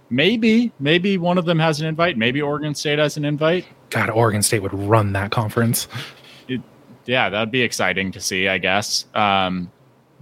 [0.10, 2.18] Maybe, maybe one of them has an invite.
[2.18, 3.66] Maybe Oregon State has an invite.
[3.92, 5.88] God, Oregon State would run that conference.
[7.06, 9.06] yeah, that'd be exciting to see, I guess.
[9.16, 9.72] Um,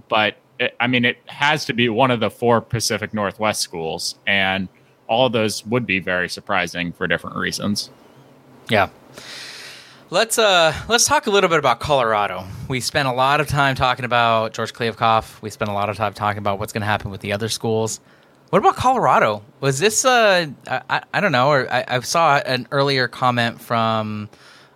[0.08, 4.14] but it, I mean, it has to be one of the four Pacific Northwest schools,
[4.28, 4.68] and
[5.10, 7.90] all of those would be very surprising for different reasons.
[8.70, 8.88] Yeah.
[10.08, 12.44] Let's uh let's talk a little bit about Colorado.
[12.68, 15.42] We spent a lot of time talking about George Kliavkoff.
[15.42, 17.48] We spent a lot of time talking about what's going to happen with the other
[17.48, 18.00] schools.
[18.50, 19.44] What about Colorado?
[19.60, 24.30] Was this uh I, I, don't know, or I, I saw an earlier comment from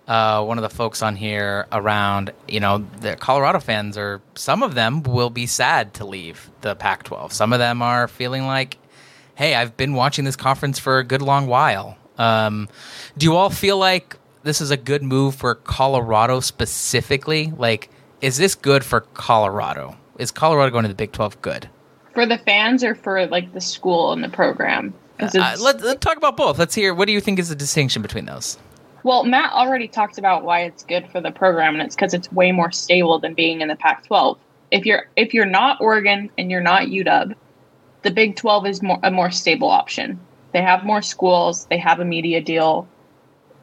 [0.07, 4.62] uh, one of the folks on here around, you know, the Colorado fans are some
[4.62, 7.33] of them will be sad to leave the Pac-12.
[7.33, 8.77] Some of them are feeling like,
[9.35, 11.97] hey, I've been watching this conference for a good long while.
[12.18, 12.68] Um,
[13.16, 17.53] do you all feel like this is a good move for Colorado specifically?
[17.57, 19.97] Like, is this good for Colorado?
[20.18, 21.68] Is Colorado going to the Big 12 good?
[22.12, 24.94] For the fans or for like the school and the program?
[25.18, 26.59] Uh, let, let's talk about both.
[26.59, 26.94] Let's hear.
[26.94, 28.59] What do you think is the distinction between those?
[29.03, 32.33] Well, Matt already talked about why it's good for the program, and it's because it's
[32.33, 34.38] way more stable than being in the Pac-12.
[34.70, 37.35] If you're if you're not Oregon and you're not UW,
[38.05, 40.21] the Big 12 is more a more stable option.
[40.53, 41.67] They have more schools.
[41.67, 42.87] They have a media deal.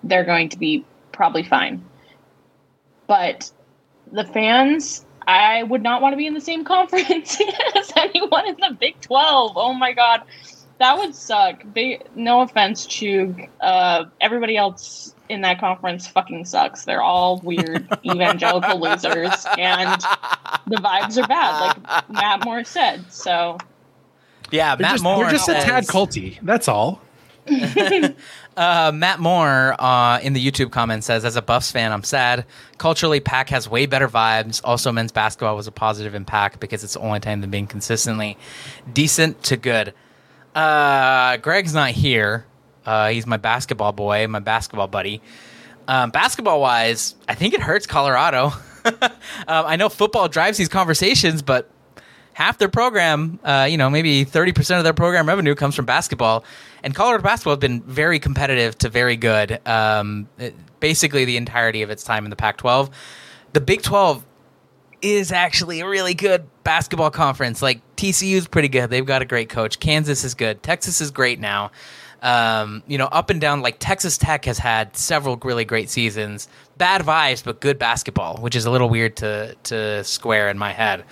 [0.04, 1.86] They're going to be probably fine.
[3.08, 3.50] But
[4.12, 7.40] the fans, I would not want to be in the same conference
[7.76, 9.54] as anyone in the Big 12.
[9.56, 10.24] Oh my god.
[10.80, 11.64] That would suck.
[11.76, 13.40] They, no offense, Chug.
[13.60, 16.86] Uh, everybody else in that conference fucking sucks.
[16.86, 20.02] They're all weird evangelical losers, and
[20.66, 23.14] the vibes are bad, like Matt Moore said.
[23.14, 23.60] So
[24.52, 25.24] Yeah, They're Matt just, Moore.
[25.24, 26.38] they're just a tad culty.
[26.42, 27.02] That's all.
[28.58, 32.46] Uh, Matt Moore uh, in the YouTube comments says, "As a Buffs fan, I'm sad.
[32.78, 34.60] Culturally, Pac has way better vibes.
[34.66, 38.38] Also, men's basketball was a positive impact because it's the only time they've been consistently
[38.92, 39.94] decent to good."
[40.54, 42.46] Uh, Greg's not here.
[42.86, 45.22] Uh, he's my basketball boy, my basketball buddy.
[45.88, 48.52] Um, basketball wise, I think it hurts Colorado.
[48.86, 48.92] um,
[49.48, 51.70] I know football drives these conversations, but
[52.42, 56.44] half their program, uh, you know, maybe 30% of their program revenue comes from basketball.
[56.84, 60.28] And Colorado basketball has been very competitive to very good, um,
[60.80, 62.90] basically the entirety of its time in the Pac 12.
[63.54, 64.26] The Big 12
[65.04, 67.62] is actually a really good basketball conference.
[67.62, 68.90] Like TCU is pretty good.
[68.90, 69.80] They've got a great coach.
[69.80, 70.64] Kansas is good.
[70.64, 71.70] Texas is great now.
[72.22, 73.62] Um, you know, up and down.
[73.62, 76.48] Like Texas Tech has had several really great seasons.
[76.78, 80.72] Bad vibes, but good basketball, which is a little weird to to square in my
[80.72, 81.04] head.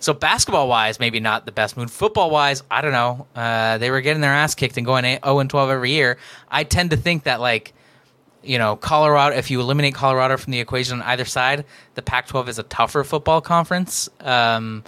[0.00, 1.90] So basketball wise, maybe not the best mood.
[1.90, 3.26] Football wise, I don't know.
[3.34, 6.18] Uh, they were getting their ass kicked and going 0 and 12 every year.
[6.50, 7.74] I tend to think that like
[8.44, 11.64] you know, Colorado, if you eliminate Colorado from the equation on either side,
[11.94, 14.08] the Pac 12 is a tougher football conference.
[14.20, 14.84] Um,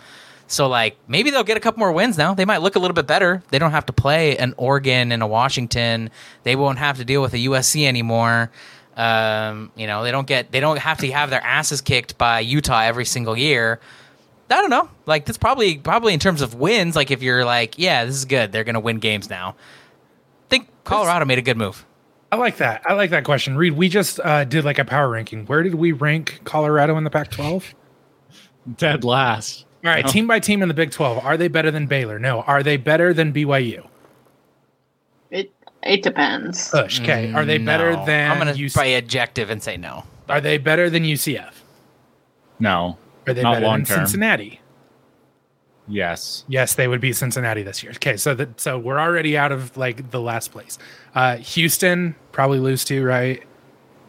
[0.48, 2.34] so, like, maybe they'll get a couple more wins now.
[2.34, 3.42] They might look a little bit better.
[3.50, 6.10] They don't have to play an Oregon and a Washington.
[6.44, 8.50] They won't have to deal with a USC anymore.
[8.96, 12.40] Um, you know, they don't get, they don't have to have their asses kicked by
[12.40, 13.80] Utah every single year.
[14.48, 14.88] I don't know.
[15.04, 18.24] Like, that's probably, probably in terms of wins, like, if you're like, yeah, this is
[18.24, 19.50] good, they're going to win games now.
[19.50, 21.84] I think Colorado made a good move.
[22.30, 22.82] I like that.
[22.86, 23.56] I like that question.
[23.56, 25.46] Reid, we just uh, did like a power ranking.
[25.46, 27.74] Where did we rank Colorado in the Pac 12?
[28.76, 29.65] Dead last.
[29.86, 30.10] All right, No.
[30.10, 31.24] team by team in the Big 12.
[31.24, 32.18] Are they better than Baylor?
[32.18, 32.40] No.
[32.42, 33.86] Are they better than BYU?
[35.30, 36.70] it it depends.
[36.70, 37.00] Push.
[37.00, 37.32] Okay.
[37.32, 38.74] Are they better than I'm going to UC?
[38.74, 40.04] probably adjective and say no.
[40.28, 41.52] Are they better than UCF?
[42.58, 42.98] No.
[43.28, 44.06] Are they Not better long than term.
[44.06, 44.60] Cincinnati?
[45.88, 46.44] Yes.
[46.48, 47.92] Yes, they would beat Cincinnati this year.
[47.92, 50.78] Okay, so that so we're already out of like the last place.
[51.14, 53.42] Uh, Houston probably lose to right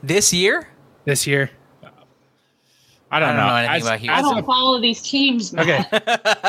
[0.01, 0.67] This year?
[1.05, 1.51] this year.
[3.09, 4.25] I don't, I don't know anything As- about I Houston.
[4.25, 5.85] as don't follow these teams, man.
[5.93, 5.99] Okay,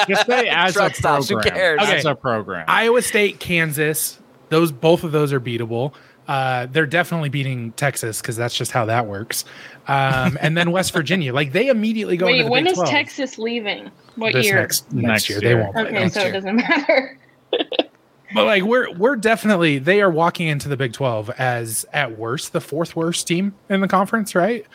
[0.08, 1.54] Just say as a Truck stops, who program.
[1.54, 1.80] cares?
[1.82, 2.64] As a program.
[2.68, 4.18] Iowa State, Kansas.
[4.48, 5.92] Those both of those are beatable.
[6.26, 9.44] Uh, they're definitely beating Texas because that's just how that works.
[9.86, 12.76] Um, and then West Virginia, like they immediately go into Wait, the when Big is
[12.78, 13.90] 12 Texas leaving?
[14.16, 14.56] What this year?
[14.56, 15.38] next next, Next year.
[15.40, 15.48] year.
[15.56, 16.28] They won't okay, next so year.
[16.30, 17.18] it doesn't matter.
[18.34, 22.52] But like we're we're definitely they are walking into the Big 12 as at worst
[22.52, 24.66] the fourth worst team in the conference, right?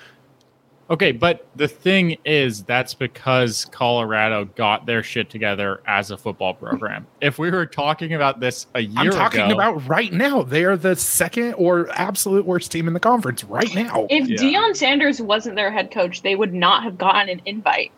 [0.94, 6.54] Okay, but the thing is, that's because Colorado got their shit together as a football
[6.54, 7.08] program.
[7.20, 10.44] If we were talking about this a year I'm talking ago, about right now.
[10.44, 14.06] They are the second or absolute worst team in the conference right now.
[14.12, 14.38] If Yeah.
[14.38, 17.92] Deion Sanders wasn't their head coach, they would not have gotten an invite.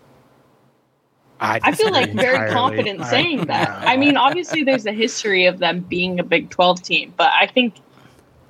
[1.42, 3.82] I feel like disagree very confident I- saying that.
[3.82, 3.88] no.
[3.88, 7.46] I mean, obviously there's a history of them being a Big 12 team, but I
[7.48, 7.76] think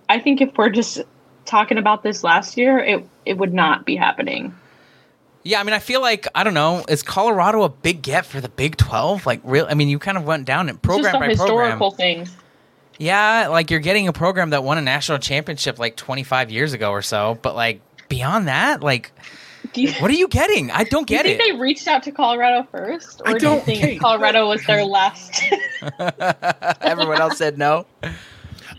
[0.07, 1.01] I think if we're just
[1.45, 4.55] talking about this last year, it it would not be happening.
[5.43, 6.83] Yeah, I mean, I feel like I don't know.
[6.89, 9.25] Is Colorado a big get for the Big Twelve?
[9.25, 9.67] Like, real?
[9.69, 12.25] I mean, you kind of went down it It's program just a by historical program.
[12.25, 12.27] thing.
[12.97, 16.91] Yeah, like you're getting a program that won a national championship like 25 years ago
[16.91, 17.37] or so.
[17.41, 19.11] But like beyond that, like,
[19.73, 20.71] you, what are you getting?
[20.71, 21.43] I don't do you get think it.
[21.53, 23.97] they reached out to Colorado first, I or do you don't- think okay.
[23.97, 25.43] Colorado was their last?
[26.81, 27.85] Everyone else said no.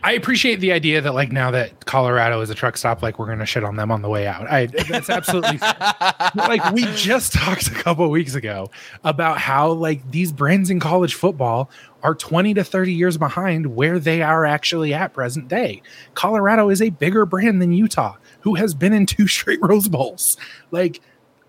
[0.06, 3.26] I appreciate the idea that like now that Colorado is a truck stop, like we're
[3.26, 4.48] gonna shit on them on the way out.
[4.48, 5.58] I that's absolutely
[6.36, 8.70] like we just talked a couple weeks ago
[9.02, 11.72] about how like these brands in college football
[12.04, 15.82] are 20 to 30 years behind where they are actually at present day.
[16.14, 20.36] Colorado is a bigger brand than Utah, who has been in two straight Rose Bowls.
[20.70, 21.00] Like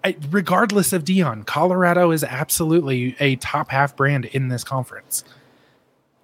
[0.03, 5.23] I, regardless of Deion, Colorado is absolutely a top half brand in this conference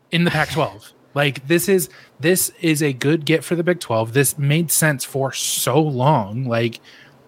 [0.10, 0.94] in the Pac-12.
[1.14, 1.90] Like this is
[2.20, 4.14] this is a good get for the Big 12.
[4.14, 6.46] This made sense for so long.
[6.46, 6.80] Like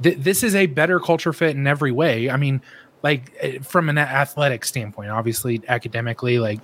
[0.01, 2.29] th- this is a better culture fit in every way.
[2.29, 2.61] I mean,
[3.03, 6.59] like eh, from an athletic standpoint, obviously academically, like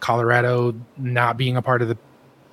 [0.00, 1.96] Colorado not being a part of the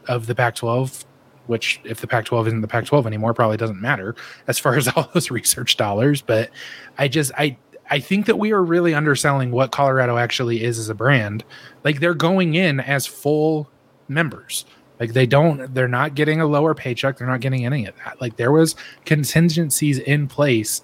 [0.08, 1.06] of the Pac-12,
[1.48, 4.16] which if the Pac-12 isn't the Pac-12 anymore, probably doesn't matter
[4.48, 6.22] as far as all those research dollars.
[6.22, 6.50] But
[6.98, 7.58] I just I
[7.90, 11.44] I think that we are really underselling what Colorado actually is as a brand.
[11.84, 13.70] Like they're going in as full
[14.08, 14.66] members.
[15.00, 18.22] Like they don't they're not getting a lower paycheck, they're not getting any of that.
[18.22, 18.76] Like there was
[19.06, 20.82] contingencies in place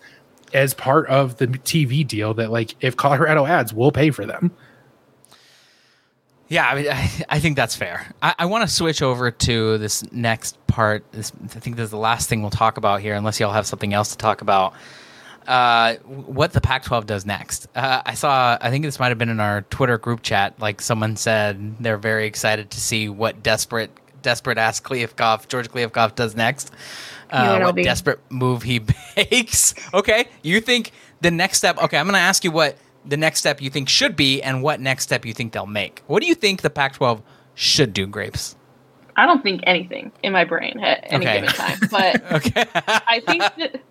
[0.54, 4.52] as part of the TV deal that like if Colorado adds, we'll pay for them.
[6.50, 8.14] Yeah, I mean, I, I think that's fair.
[8.22, 11.10] I, I want to switch over to this next part.
[11.12, 13.68] This, I think this is the last thing we'll talk about here, unless y'all have
[13.68, 14.74] something else to talk about.
[15.50, 17.68] Uh, what the Pac-12 does next.
[17.76, 18.58] Uh, I saw.
[18.62, 20.60] I think this might have been in our Twitter group chat.
[20.60, 23.90] Like someone said, they're very excited to see what desperate,
[24.22, 26.72] desperate ass Kliavkoff, George Kliavkoff does next.
[27.32, 27.84] Uh, what UNLV.
[27.84, 28.80] desperate move he
[29.18, 29.74] makes.
[29.94, 30.92] okay, you think
[31.22, 31.78] the next step?
[31.80, 34.62] Okay, I'm going to ask you what the next step you think should be, and
[34.62, 36.04] what next step you think they'll make.
[36.06, 37.22] What do you think the Pac-12
[37.56, 38.56] should do, Grapes?
[39.16, 41.40] I don't think anything in my brain at any Okay.
[41.42, 42.66] given time, but Okay.
[42.76, 43.82] I think that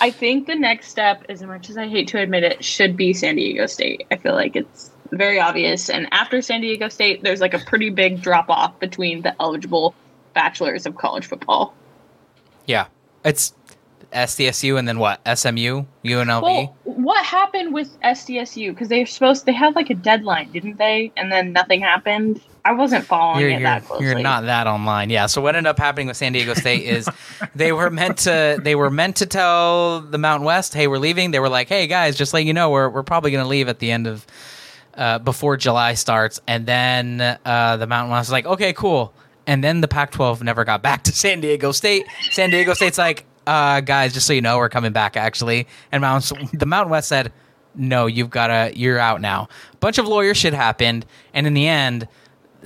[0.00, 3.12] I think the next step, as much as I hate to admit it, should be
[3.12, 4.06] San Diego State.
[4.10, 5.88] I feel like it's very obvious.
[5.88, 9.94] And after San Diego State, there's like a pretty big drop off between the eligible
[10.34, 11.74] bachelors of college football.
[12.66, 12.86] yeah,
[13.24, 13.54] it's
[14.12, 15.20] SDSU and then what?
[15.26, 16.42] SMU, UNLV.
[16.42, 18.70] Well, what happened with SDSU?
[18.70, 21.12] Because they're supposed they had like a deadline, didn't they?
[21.16, 22.40] And then nothing happened.
[22.66, 24.06] I wasn't following you're, it that closely.
[24.06, 25.08] you're not that online.
[25.08, 27.08] Yeah so what ended up happening with san diego state is
[27.54, 31.30] they were meant to they were meant to tell the mountain west hey we're leaving.
[31.30, 33.68] They were like hey guys just let you know we're, we're probably going to leave
[33.68, 34.26] at the end of
[34.94, 36.40] uh, before july starts.
[36.48, 39.14] And then uh, the mountain west was like okay cool.
[39.46, 42.04] And then the pac 12 never got back to san diego state.
[42.32, 45.68] San diego state's like uh, guys just so you know we're coming back actually.
[45.92, 47.32] And mountain, the mountain west said
[47.76, 49.48] no you've got to you're out now.
[49.78, 51.06] Bunch of lawyer shit happened.
[51.32, 52.08] And in the end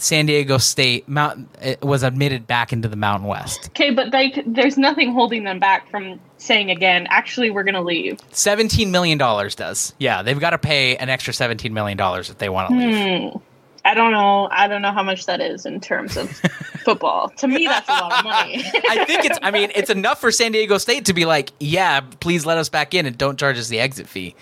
[0.01, 3.67] San Diego State Mount it was admitted back into the Mountain West.
[3.71, 7.83] Okay, but they, there's nothing holding them back from saying again, actually, we're going to
[7.83, 8.19] leave.
[8.33, 9.95] Seventeen million dollars does.
[9.99, 13.33] Yeah, they've got to pay an extra seventeen million dollars if they want to leave.
[13.33, 13.39] Hmm.
[13.85, 14.49] I don't know.
[14.51, 16.31] I don't know how much that is in terms of
[16.85, 17.31] football.
[17.31, 18.63] To me, that's a lot of money.
[18.89, 19.39] I think it's.
[19.43, 22.69] I mean, it's enough for San Diego State to be like, yeah, please let us
[22.69, 24.35] back in and don't charge us the exit fee.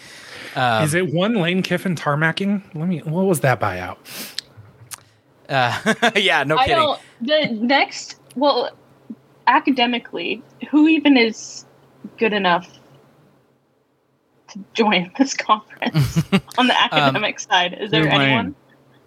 [0.57, 2.63] Um, is it one Lane Kiffin tarmacking?
[2.75, 3.99] Let me what was that buyout?
[5.49, 6.83] Uh, yeah, no I kidding.
[6.83, 7.01] don't.
[7.23, 8.71] The next, well,
[9.47, 11.65] academically, who even is
[12.19, 12.79] good enough
[14.51, 16.23] to join this conference
[16.59, 17.77] on the academic side?
[17.81, 18.21] Is there Tulane.
[18.21, 18.55] anyone?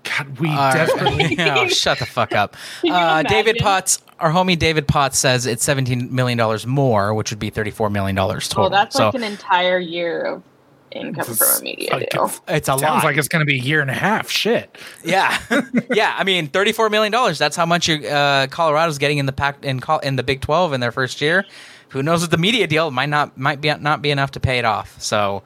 [0.04, 0.74] God, we All right.
[0.74, 1.36] desperately.
[1.40, 2.58] oh, shut the fuck up.
[2.90, 3.58] Uh, David?
[3.60, 7.92] Potts, our homie David Potts says it's seventeen million dollars more, which would be thirty-four
[7.92, 8.66] million dollars total.
[8.66, 10.44] Oh, that's so like an entire year of
[10.92, 12.32] income from a media Like, deal.
[12.48, 13.04] it's a Sounds lot.
[13.04, 14.30] like it's going to be a year and a half.
[14.30, 14.78] Shit.
[15.04, 15.38] yeah,
[15.92, 16.16] yeah.
[16.18, 17.38] I mean, thirty-four million dollars.
[17.38, 20.74] That's how much you, uh, Colorado's getting in the pack in in the Big Twelve
[20.74, 21.46] in their first year.
[21.90, 22.88] Who knows with the media deal?
[22.88, 25.02] It might not might be not be enough to pay it off.
[25.02, 25.44] So,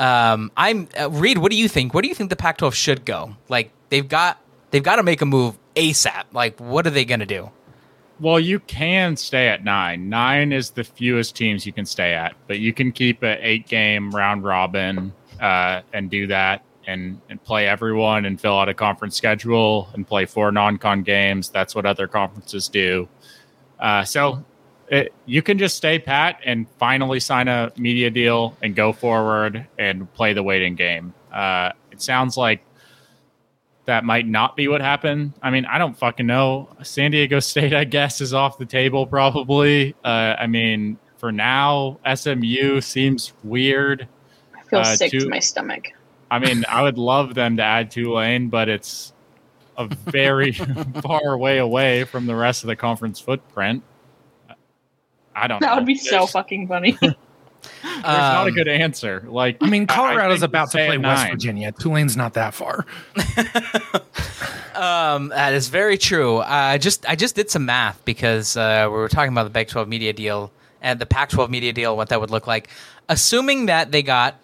[0.00, 1.38] um, I'm uh, Reid.
[1.38, 1.92] What do you think?
[1.94, 3.36] Where do you think the Pac-12 should go?
[3.48, 6.24] Like they've got they've got to make a move ASAP.
[6.32, 7.50] Like what are they going to do?
[8.20, 10.08] Well, you can stay at nine.
[10.08, 13.66] Nine is the fewest teams you can stay at, but you can keep an eight
[13.66, 18.74] game round robin uh, and do that and, and play everyone and fill out a
[18.74, 21.48] conference schedule and play four non con games.
[21.48, 23.08] That's what other conferences do.
[23.80, 24.44] Uh, so
[24.88, 29.66] it, you can just stay pat and finally sign a media deal and go forward
[29.78, 31.12] and play the waiting game.
[31.32, 32.64] Uh, it sounds like
[33.86, 35.34] that might not be what happened.
[35.42, 36.68] I mean, I don't fucking know.
[36.82, 39.94] San Diego State, I guess, is off the table probably.
[40.04, 44.08] Uh, I mean, for now, SMU seems weird.
[44.56, 45.88] I feel uh, sick to- to my stomach.
[46.30, 49.12] I mean, I would love them to add Tulane, but it's
[49.76, 50.52] a very
[51.02, 53.82] far way away from the rest of the conference footprint.
[55.36, 55.66] I don't know.
[55.66, 56.98] That would be so fucking funny.
[57.82, 59.24] There's not a Um, good answer.
[59.26, 61.28] Like, I mean, I- I Colorado's about to play West.
[61.30, 61.72] Virginia.
[61.72, 62.84] Tulane's not that far.
[64.74, 66.40] Um, that is very true.
[66.40, 69.68] I just I just did some math because uh, we were talking about the Big
[69.68, 70.50] 12 media deal
[70.82, 72.68] and the Pac-12 media deal, what that would look like.
[73.08, 74.34] Assuming that they got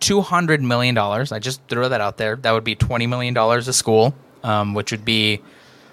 [0.00, 2.36] two hundred million dollars, I just threw that out there.
[2.36, 5.42] That would be twenty million dollars a school, um, which would be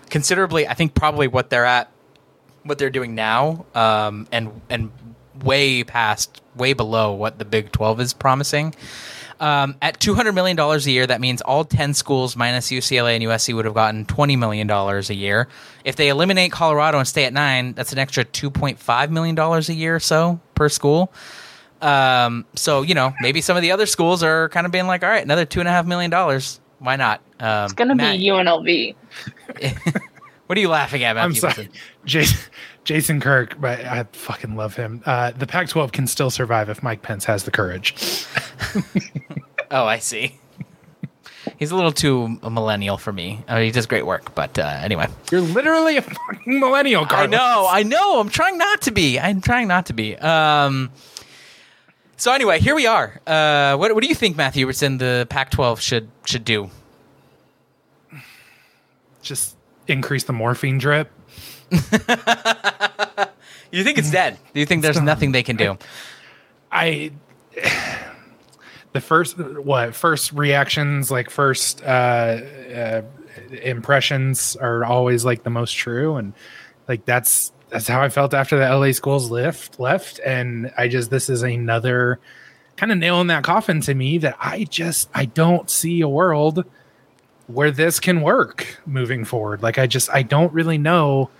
[0.09, 0.65] considerably.
[0.65, 1.91] I think probably what they're at,
[2.63, 4.91] what they're doing now, um, and and
[5.43, 8.73] way past, way below what the Big 12 is promising.
[9.39, 13.15] Um, at two hundred million dollars a year, that means all ten schools minus UCLA
[13.15, 15.49] and USC would have gotten twenty million dollars a year.
[15.83, 19.35] If they eliminate Colorado and stay at nine, that's an extra two point five million
[19.35, 21.11] dollars a year or so per school.
[21.81, 25.03] Um, so you know, maybe some of the other schools are kind of being like,
[25.03, 26.61] all right, another two and a half million dollars.
[26.79, 27.19] Why not?
[27.39, 28.95] Um, It's gonna be UNLV.
[30.47, 31.47] What are you laughing at, Matthew?
[31.47, 31.69] I'm sorry,
[32.05, 32.37] Jason,
[32.83, 35.01] Jason Kirk, but I fucking love him.
[35.05, 37.95] Uh, the Pac-12 can still survive if Mike Pence has the courage.
[39.73, 40.39] Oh, I see.
[41.57, 43.43] He's a little too millennial for me.
[43.47, 45.07] Uh, he does great work, but uh, anyway.
[45.31, 47.23] You're literally a fucking millennial, guy.
[47.23, 48.19] I know, I know.
[48.19, 49.19] I'm trying not to be.
[49.19, 50.15] I'm trying not to be.
[50.17, 50.91] Um,
[52.17, 53.19] so anyway, here we are.
[53.25, 56.69] Uh, what, what do you think, Matthew Robertson, the Pac-12 should should do?
[59.23, 59.57] Just
[59.87, 61.09] increase the morphine drip.
[63.73, 64.37] You think it's dead?
[64.53, 65.79] Do you think there's nothing they can do?
[66.71, 67.11] I
[68.93, 73.01] the first what first reactions like first uh, uh
[73.63, 76.33] impressions are always like the most true and
[76.87, 81.09] like that's that's how I felt after the LA schools left left and I just
[81.09, 82.19] this is another
[82.75, 86.07] kind of nail in that coffin to me that I just I don't see a
[86.07, 86.63] world
[87.47, 91.31] where this can work moving forward like I just I don't really know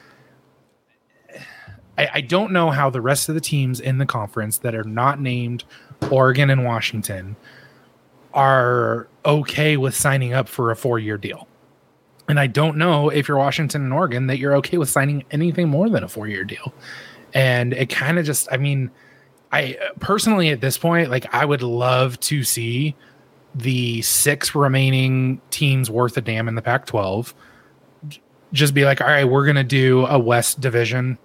[1.98, 4.84] I, I don't know how the rest of the teams in the conference that are
[4.84, 5.64] not named
[6.12, 7.36] Oregon and Washington
[8.34, 11.48] are okay with signing up for a four year deal.
[12.28, 15.70] And I don't know if you're Washington and Oregon that you're okay with signing anything
[15.70, 16.74] more than a four year deal.
[17.34, 18.92] And it kind of just, I mean,
[19.52, 22.96] I personally at this point, like, I would love to see
[23.54, 27.36] the six remaining teams worth a damn in the Pac 12
[28.52, 31.18] just be like, all right, we're going to do a West division.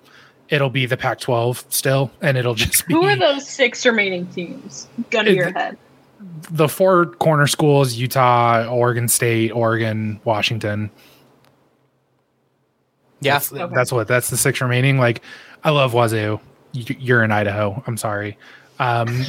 [0.48, 4.26] It'll be the Pac 12 still, and it'll just be Who are those six remaining
[4.28, 4.88] teams?
[5.10, 5.76] Gun to your head.
[6.50, 10.90] the four corner schools Utah, Oregon State, Oregon, Washington.
[13.20, 13.34] Yeah.
[13.34, 13.74] That's, Okay.
[13.74, 14.98] that's what that's the six remaining.
[14.98, 15.22] Like,
[15.64, 16.40] I love Wazoo.
[16.72, 17.82] You're in Idaho.
[17.86, 18.38] I'm sorry.
[18.78, 19.08] Um,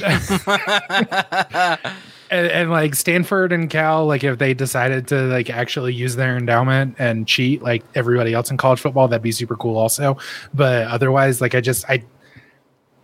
[2.32, 6.38] and, and like Stanford and Cal, like if they decided to like actually use their
[6.38, 10.18] endowment and cheat like everybody else in college football, that'd be super cool also.
[10.54, 12.04] But otherwise, like I just I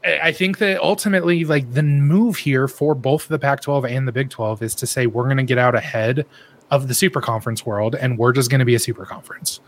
[0.06, 4.12] I think that ultimately, like the move here for both the Pac 12 and the
[4.12, 6.26] Big 12 is to say we're going to get out ahead
[6.70, 9.60] of the super conference world and we're just going to be a super conference.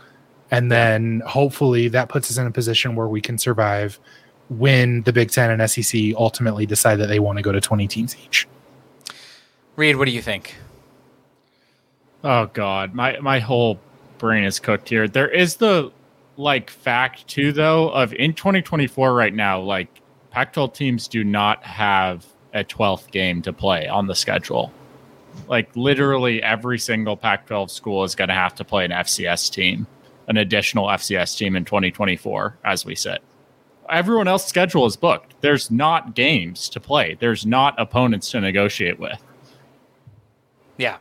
[0.50, 3.98] And then hopefully that puts us in a position where we can survive
[4.48, 7.86] when the Big 10 and SEC ultimately decide that they want to go to 20
[7.86, 8.46] teams each.
[9.76, 10.54] Reid, what do you think?
[12.24, 13.78] Oh god, my my whole
[14.18, 15.06] brain is cooked here.
[15.06, 15.92] There is the
[16.36, 21.62] like fact too though of in 2024 right now, like Pac 12 teams do not
[21.64, 24.72] have a 12th game to play on the schedule.
[25.46, 29.50] Like literally every single Pac 12 school is going to have to play an FCS
[29.52, 29.86] team,
[30.26, 33.22] an additional FCS team in 2024 as we sit.
[33.90, 35.34] Everyone else's schedule is booked.
[35.40, 39.22] There's not games to play, there's not opponents to negotiate with.
[40.76, 40.98] Yeah.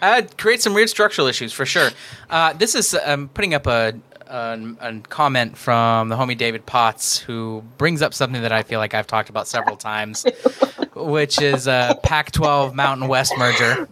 [0.00, 1.90] Uh, create some weird structural issues for sure.
[2.30, 3.94] Uh, this is um, putting up a,
[4.28, 8.78] a, a comment from the homie David Potts, who brings up something that I feel
[8.78, 10.24] like I've talked about several times,
[10.94, 13.88] which is a Pac-12 Mountain West merger,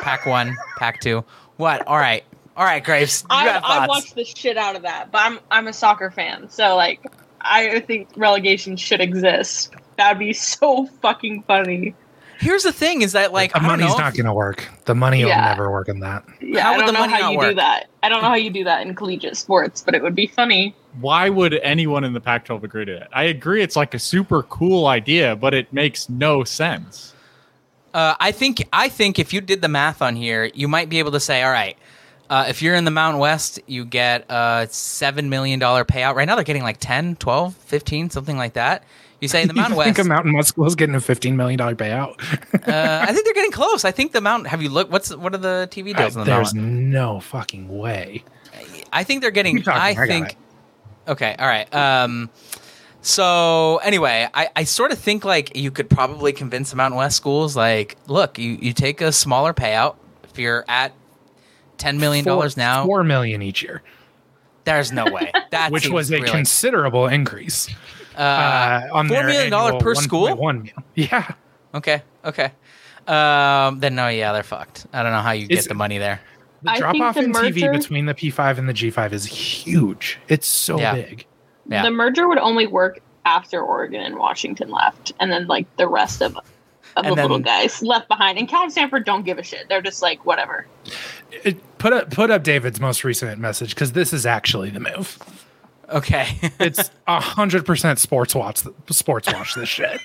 [0.00, 1.24] Pac-1, Pac-2.
[1.56, 1.86] What?
[1.86, 2.22] All right,
[2.56, 3.22] all right, Grapes.
[3.22, 6.10] You I, got I watched the shit out of that, but I'm I'm a soccer
[6.10, 7.00] fan, so like
[7.50, 9.74] I think relegation should exist.
[9.96, 11.94] That'd be so fucking funny.
[12.38, 14.34] Here's the thing: is that like the I don't money's know not if- going to
[14.34, 14.68] work.
[14.84, 16.22] The money will never work in that.
[16.42, 17.48] Yeah, How I don't the know money how you work?
[17.48, 17.86] do that.
[18.02, 20.74] I don't know how you do that in collegiate sports, but it would be funny.
[21.00, 23.08] Why would anyone in the Pac 12 agree to that?
[23.12, 27.14] I agree it's like a super cool idea, but it makes no sense.
[27.94, 30.98] Uh, I think I think if you did the math on here, you might be
[30.98, 31.78] able to say, all right,
[32.28, 36.14] uh, if you're in the Mountain West, you get a $7 million payout.
[36.14, 38.84] Right now, they're getting like 10, 12, 15, something like that.
[39.20, 41.34] You say in the Mountain you think a Mountain West school is getting a $15
[41.36, 42.20] million payout?
[42.68, 43.84] uh, I think they're getting close.
[43.84, 46.26] I think the Mountain, have you looked, what's, what are the TV deals in the
[46.26, 46.90] There's Mountain?
[46.90, 48.24] no fucking way.
[48.92, 50.36] I think they're getting, talking, I I think,
[51.08, 51.72] okay, all right.
[51.74, 52.30] Um,
[53.02, 57.16] so anyway, I, I sort of think like you could probably convince the Mountain West
[57.16, 59.96] schools, like, look, you, you take a smaller payout.
[60.24, 60.92] If you're at
[61.78, 63.82] $10 million Four- now, Four million each year,
[64.64, 65.30] There's no way.
[65.50, 67.68] That which was a really- considerable increase.
[68.16, 70.26] uh, Uh, on $4 their million annual per school?
[70.28, 70.72] 1.1 mil.
[70.94, 71.32] Yeah.
[71.74, 72.52] okay, okay.
[73.06, 74.86] Um, then no, yeah, they're fucked.
[74.92, 76.20] I don't know how you get It's- the money there.
[76.62, 79.12] The I drop think off the in TV merger- between the P5 and the G5
[79.12, 80.18] is huge.
[80.28, 80.94] It's so Yeah.
[80.94, 81.26] big.
[81.68, 81.82] Yeah.
[81.82, 86.22] The merger would only work after Oregon and Washington left, and then like the rest
[86.22, 86.38] of
[86.96, 88.38] of And the then- little guys left behind.
[88.38, 89.68] And Cal and Stanford don't give a shit.
[89.68, 90.66] They're just like whatever.
[91.44, 95.18] It, put up put up David's most recent message because this is actually the move.
[95.90, 96.38] Okay.
[96.58, 98.62] It's a hundred percent sports watch.
[98.90, 100.00] Sports watch this shit.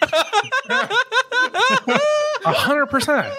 [2.44, 3.34] A hundred percent.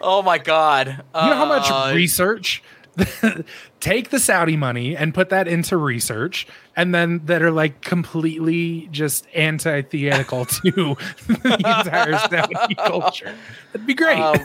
[0.00, 0.88] oh my god.
[0.88, 0.94] You
[1.30, 2.62] know how much Uh, research?
[3.80, 6.46] Take the Saudi money and put that into research,
[6.76, 10.96] and then that are like completely just antithetical to
[11.26, 13.34] the entire Saudi culture.
[13.72, 14.18] That'd be great.
[14.20, 14.36] um,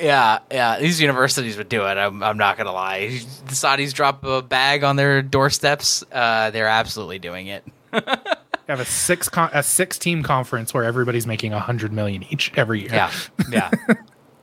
[0.00, 0.78] yeah, yeah.
[0.78, 1.96] These universities would do it.
[1.98, 3.08] I'm, I'm not gonna lie.
[3.46, 6.04] The Saudis drop a bag on their doorsteps.
[6.12, 7.64] Uh, they're absolutely doing it.
[7.92, 12.52] have a six con- a six team conference where everybody's making a hundred million each
[12.56, 12.90] every year.
[12.92, 13.12] Yeah,
[13.50, 13.70] yeah.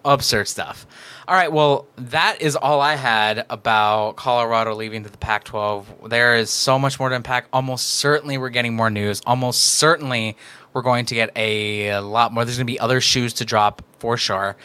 [0.06, 0.86] Absurd stuff.
[1.28, 6.10] All right, well, that is all I had about Colorado leaving to the Pac 12.
[6.10, 7.48] There is so much more to unpack.
[7.52, 9.22] Almost certainly, we're getting more news.
[9.26, 10.38] Almost certainly,
[10.74, 12.46] we're going to get a, lot more.
[12.46, 14.56] There's going to be other shoes to drop for sure.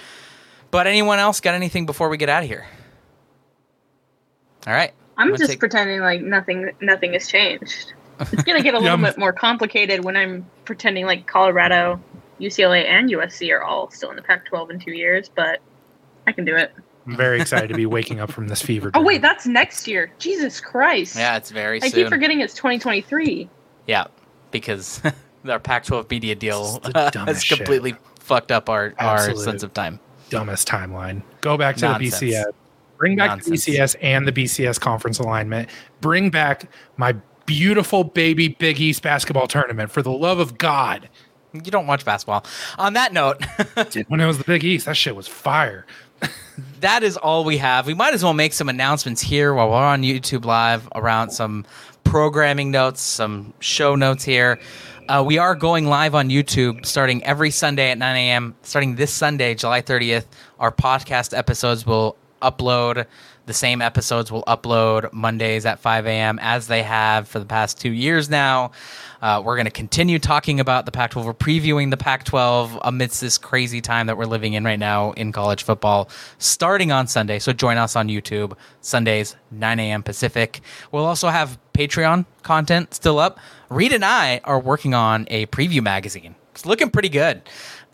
[0.70, 2.66] But anyone else got anything before we get out of here?
[4.66, 4.92] All right.
[5.16, 7.92] I'm gonna just take- pretending like nothing nothing has changed.
[8.20, 9.02] It's gonna get a little Yum.
[9.02, 12.00] bit more complicated when I'm pretending like Colorado,
[12.40, 15.60] UCLA, and USC are all still in the Pac-12 in two years, but
[16.26, 16.72] I can do it.
[17.06, 18.90] I'm very excited to be waking up from this fever.
[18.94, 20.12] Oh wait, that's next year.
[20.18, 21.16] Jesus Christ!
[21.16, 22.04] Yeah, it's very I soon.
[22.04, 23.48] keep forgetting it's 2023.
[23.86, 24.04] Yeah,
[24.50, 25.00] because
[25.48, 27.58] our Pac-12 media deal This is the has dumbest shit.
[27.58, 29.98] completely fucked up our, our sense of time.
[30.28, 31.22] dumbest timeline.
[31.40, 32.20] Go back to Nonsense.
[32.20, 32.44] the BCS.
[32.98, 33.64] Bring back Nonsense.
[33.64, 35.70] the BCS and the BCS conference alignment.
[36.02, 37.14] Bring back my
[37.46, 41.08] beautiful baby Big East basketball tournament for the love of God.
[41.52, 42.44] You don't watch basketball.
[42.78, 43.42] On that note,
[44.08, 45.86] When it was the Big East, that shit was fire.
[46.80, 47.86] that is all we have.
[47.86, 51.64] We might as well make some announcements here while we're on YouTube Live around some
[52.04, 54.58] programming notes, some show notes here.
[55.08, 58.54] Uh, we are going live on YouTube starting every Sunday at 9 a.m.
[58.62, 60.26] Starting this Sunday, July 30th,
[60.60, 63.06] our podcast episodes will upload.
[63.50, 66.38] The same episodes will upload Mondays at 5 a.m.
[66.40, 68.70] as they have for the past two years now.
[69.20, 71.26] Uh, we're going to continue talking about the Pac 12.
[71.26, 75.10] We're previewing the Pac 12 amidst this crazy time that we're living in right now
[75.14, 77.40] in college football, starting on Sunday.
[77.40, 80.04] So join us on YouTube, Sundays, 9 a.m.
[80.04, 80.60] Pacific.
[80.92, 83.40] We'll also have Patreon content still up.
[83.68, 86.36] Reid and I are working on a preview magazine.
[86.52, 87.42] It's looking pretty good.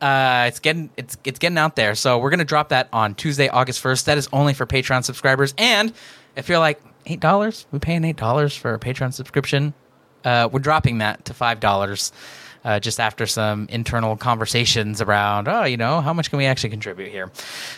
[0.01, 1.95] Uh, it's getting it's it's getting out there.
[1.95, 4.07] So we're gonna drop that on Tuesday, August first.
[4.07, 5.55] That is only for Patreon subscribers.
[5.57, 5.93] And
[6.37, 9.73] if you're like eight dollars, we paying eight dollars for a Patreon subscription.
[10.25, 12.13] Uh, we're dropping that to five dollars.
[12.67, 16.69] Uh, just after some internal conversations around, oh, you know, how much can we actually
[16.69, 17.31] contribute here?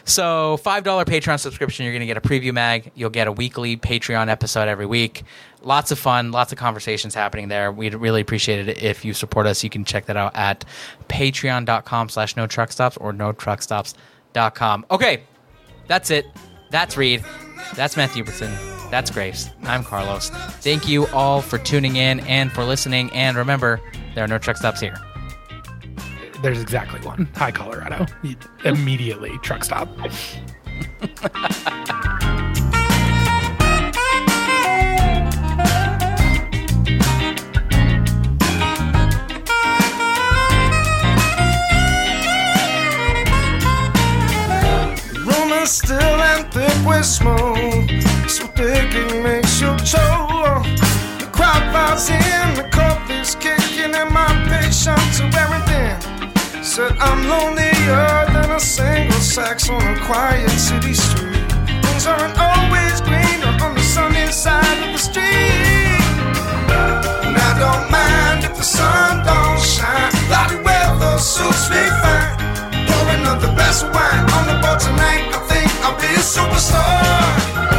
[0.07, 2.91] So, $5 Patreon subscription, you're going to get a preview mag.
[2.95, 5.25] You'll get a weekly Patreon episode every week.
[5.61, 7.71] Lots of fun, lots of conversations happening there.
[7.71, 9.63] We'd really appreciate it if you support us.
[9.63, 10.65] You can check that out at
[11.11, 14.87] patreon.com slash no truck stops or no truck stops.com.
[14.91, 15.25] Okay,
[15.87, 16.25] that's it.
[16.71, 17.23] That's Reid.
[17.75, 18.79] That's Matthew Hubertson.
[18.91, 19.51] That's Grapes.
[19.65, 20.31] I'm Carlos.
[20.31, 23.11] Thank you all for tuning in and for listening.
[23.13, 23.83] And remember,
[24.19, 24.97] there are no truck stops here.
[26.43, 27.29] There's exactly one.
[27.37, 28.05] Hi, Colorado.
[28.25, 28.35] Oh.
[28.65, 29.89] Immediately, truck stop.
[29.97, 30.11] Room
[45.63, 47.89] is still and thick with smoke.
[48.29, 50.65] So thick it makes you choke.
[51.21, 55.95] The crowd files in, the coffee's kicking, and my patience to everything.
[56.63, 61.47] Said I'm lonelier than a single sex on a quiet city street.
[61.83, 66.03] Things aren't always greener on the sunny side of the street.
[67.27, 70.11] And I don't mind if the sun don't shine.
[70.27, 72.35] Cloudy weather suits me fine.
[72.89, 75.31] Pouring up the best wine on the boat tonight.
[75.31, 77.78] I think I'll be a superstar.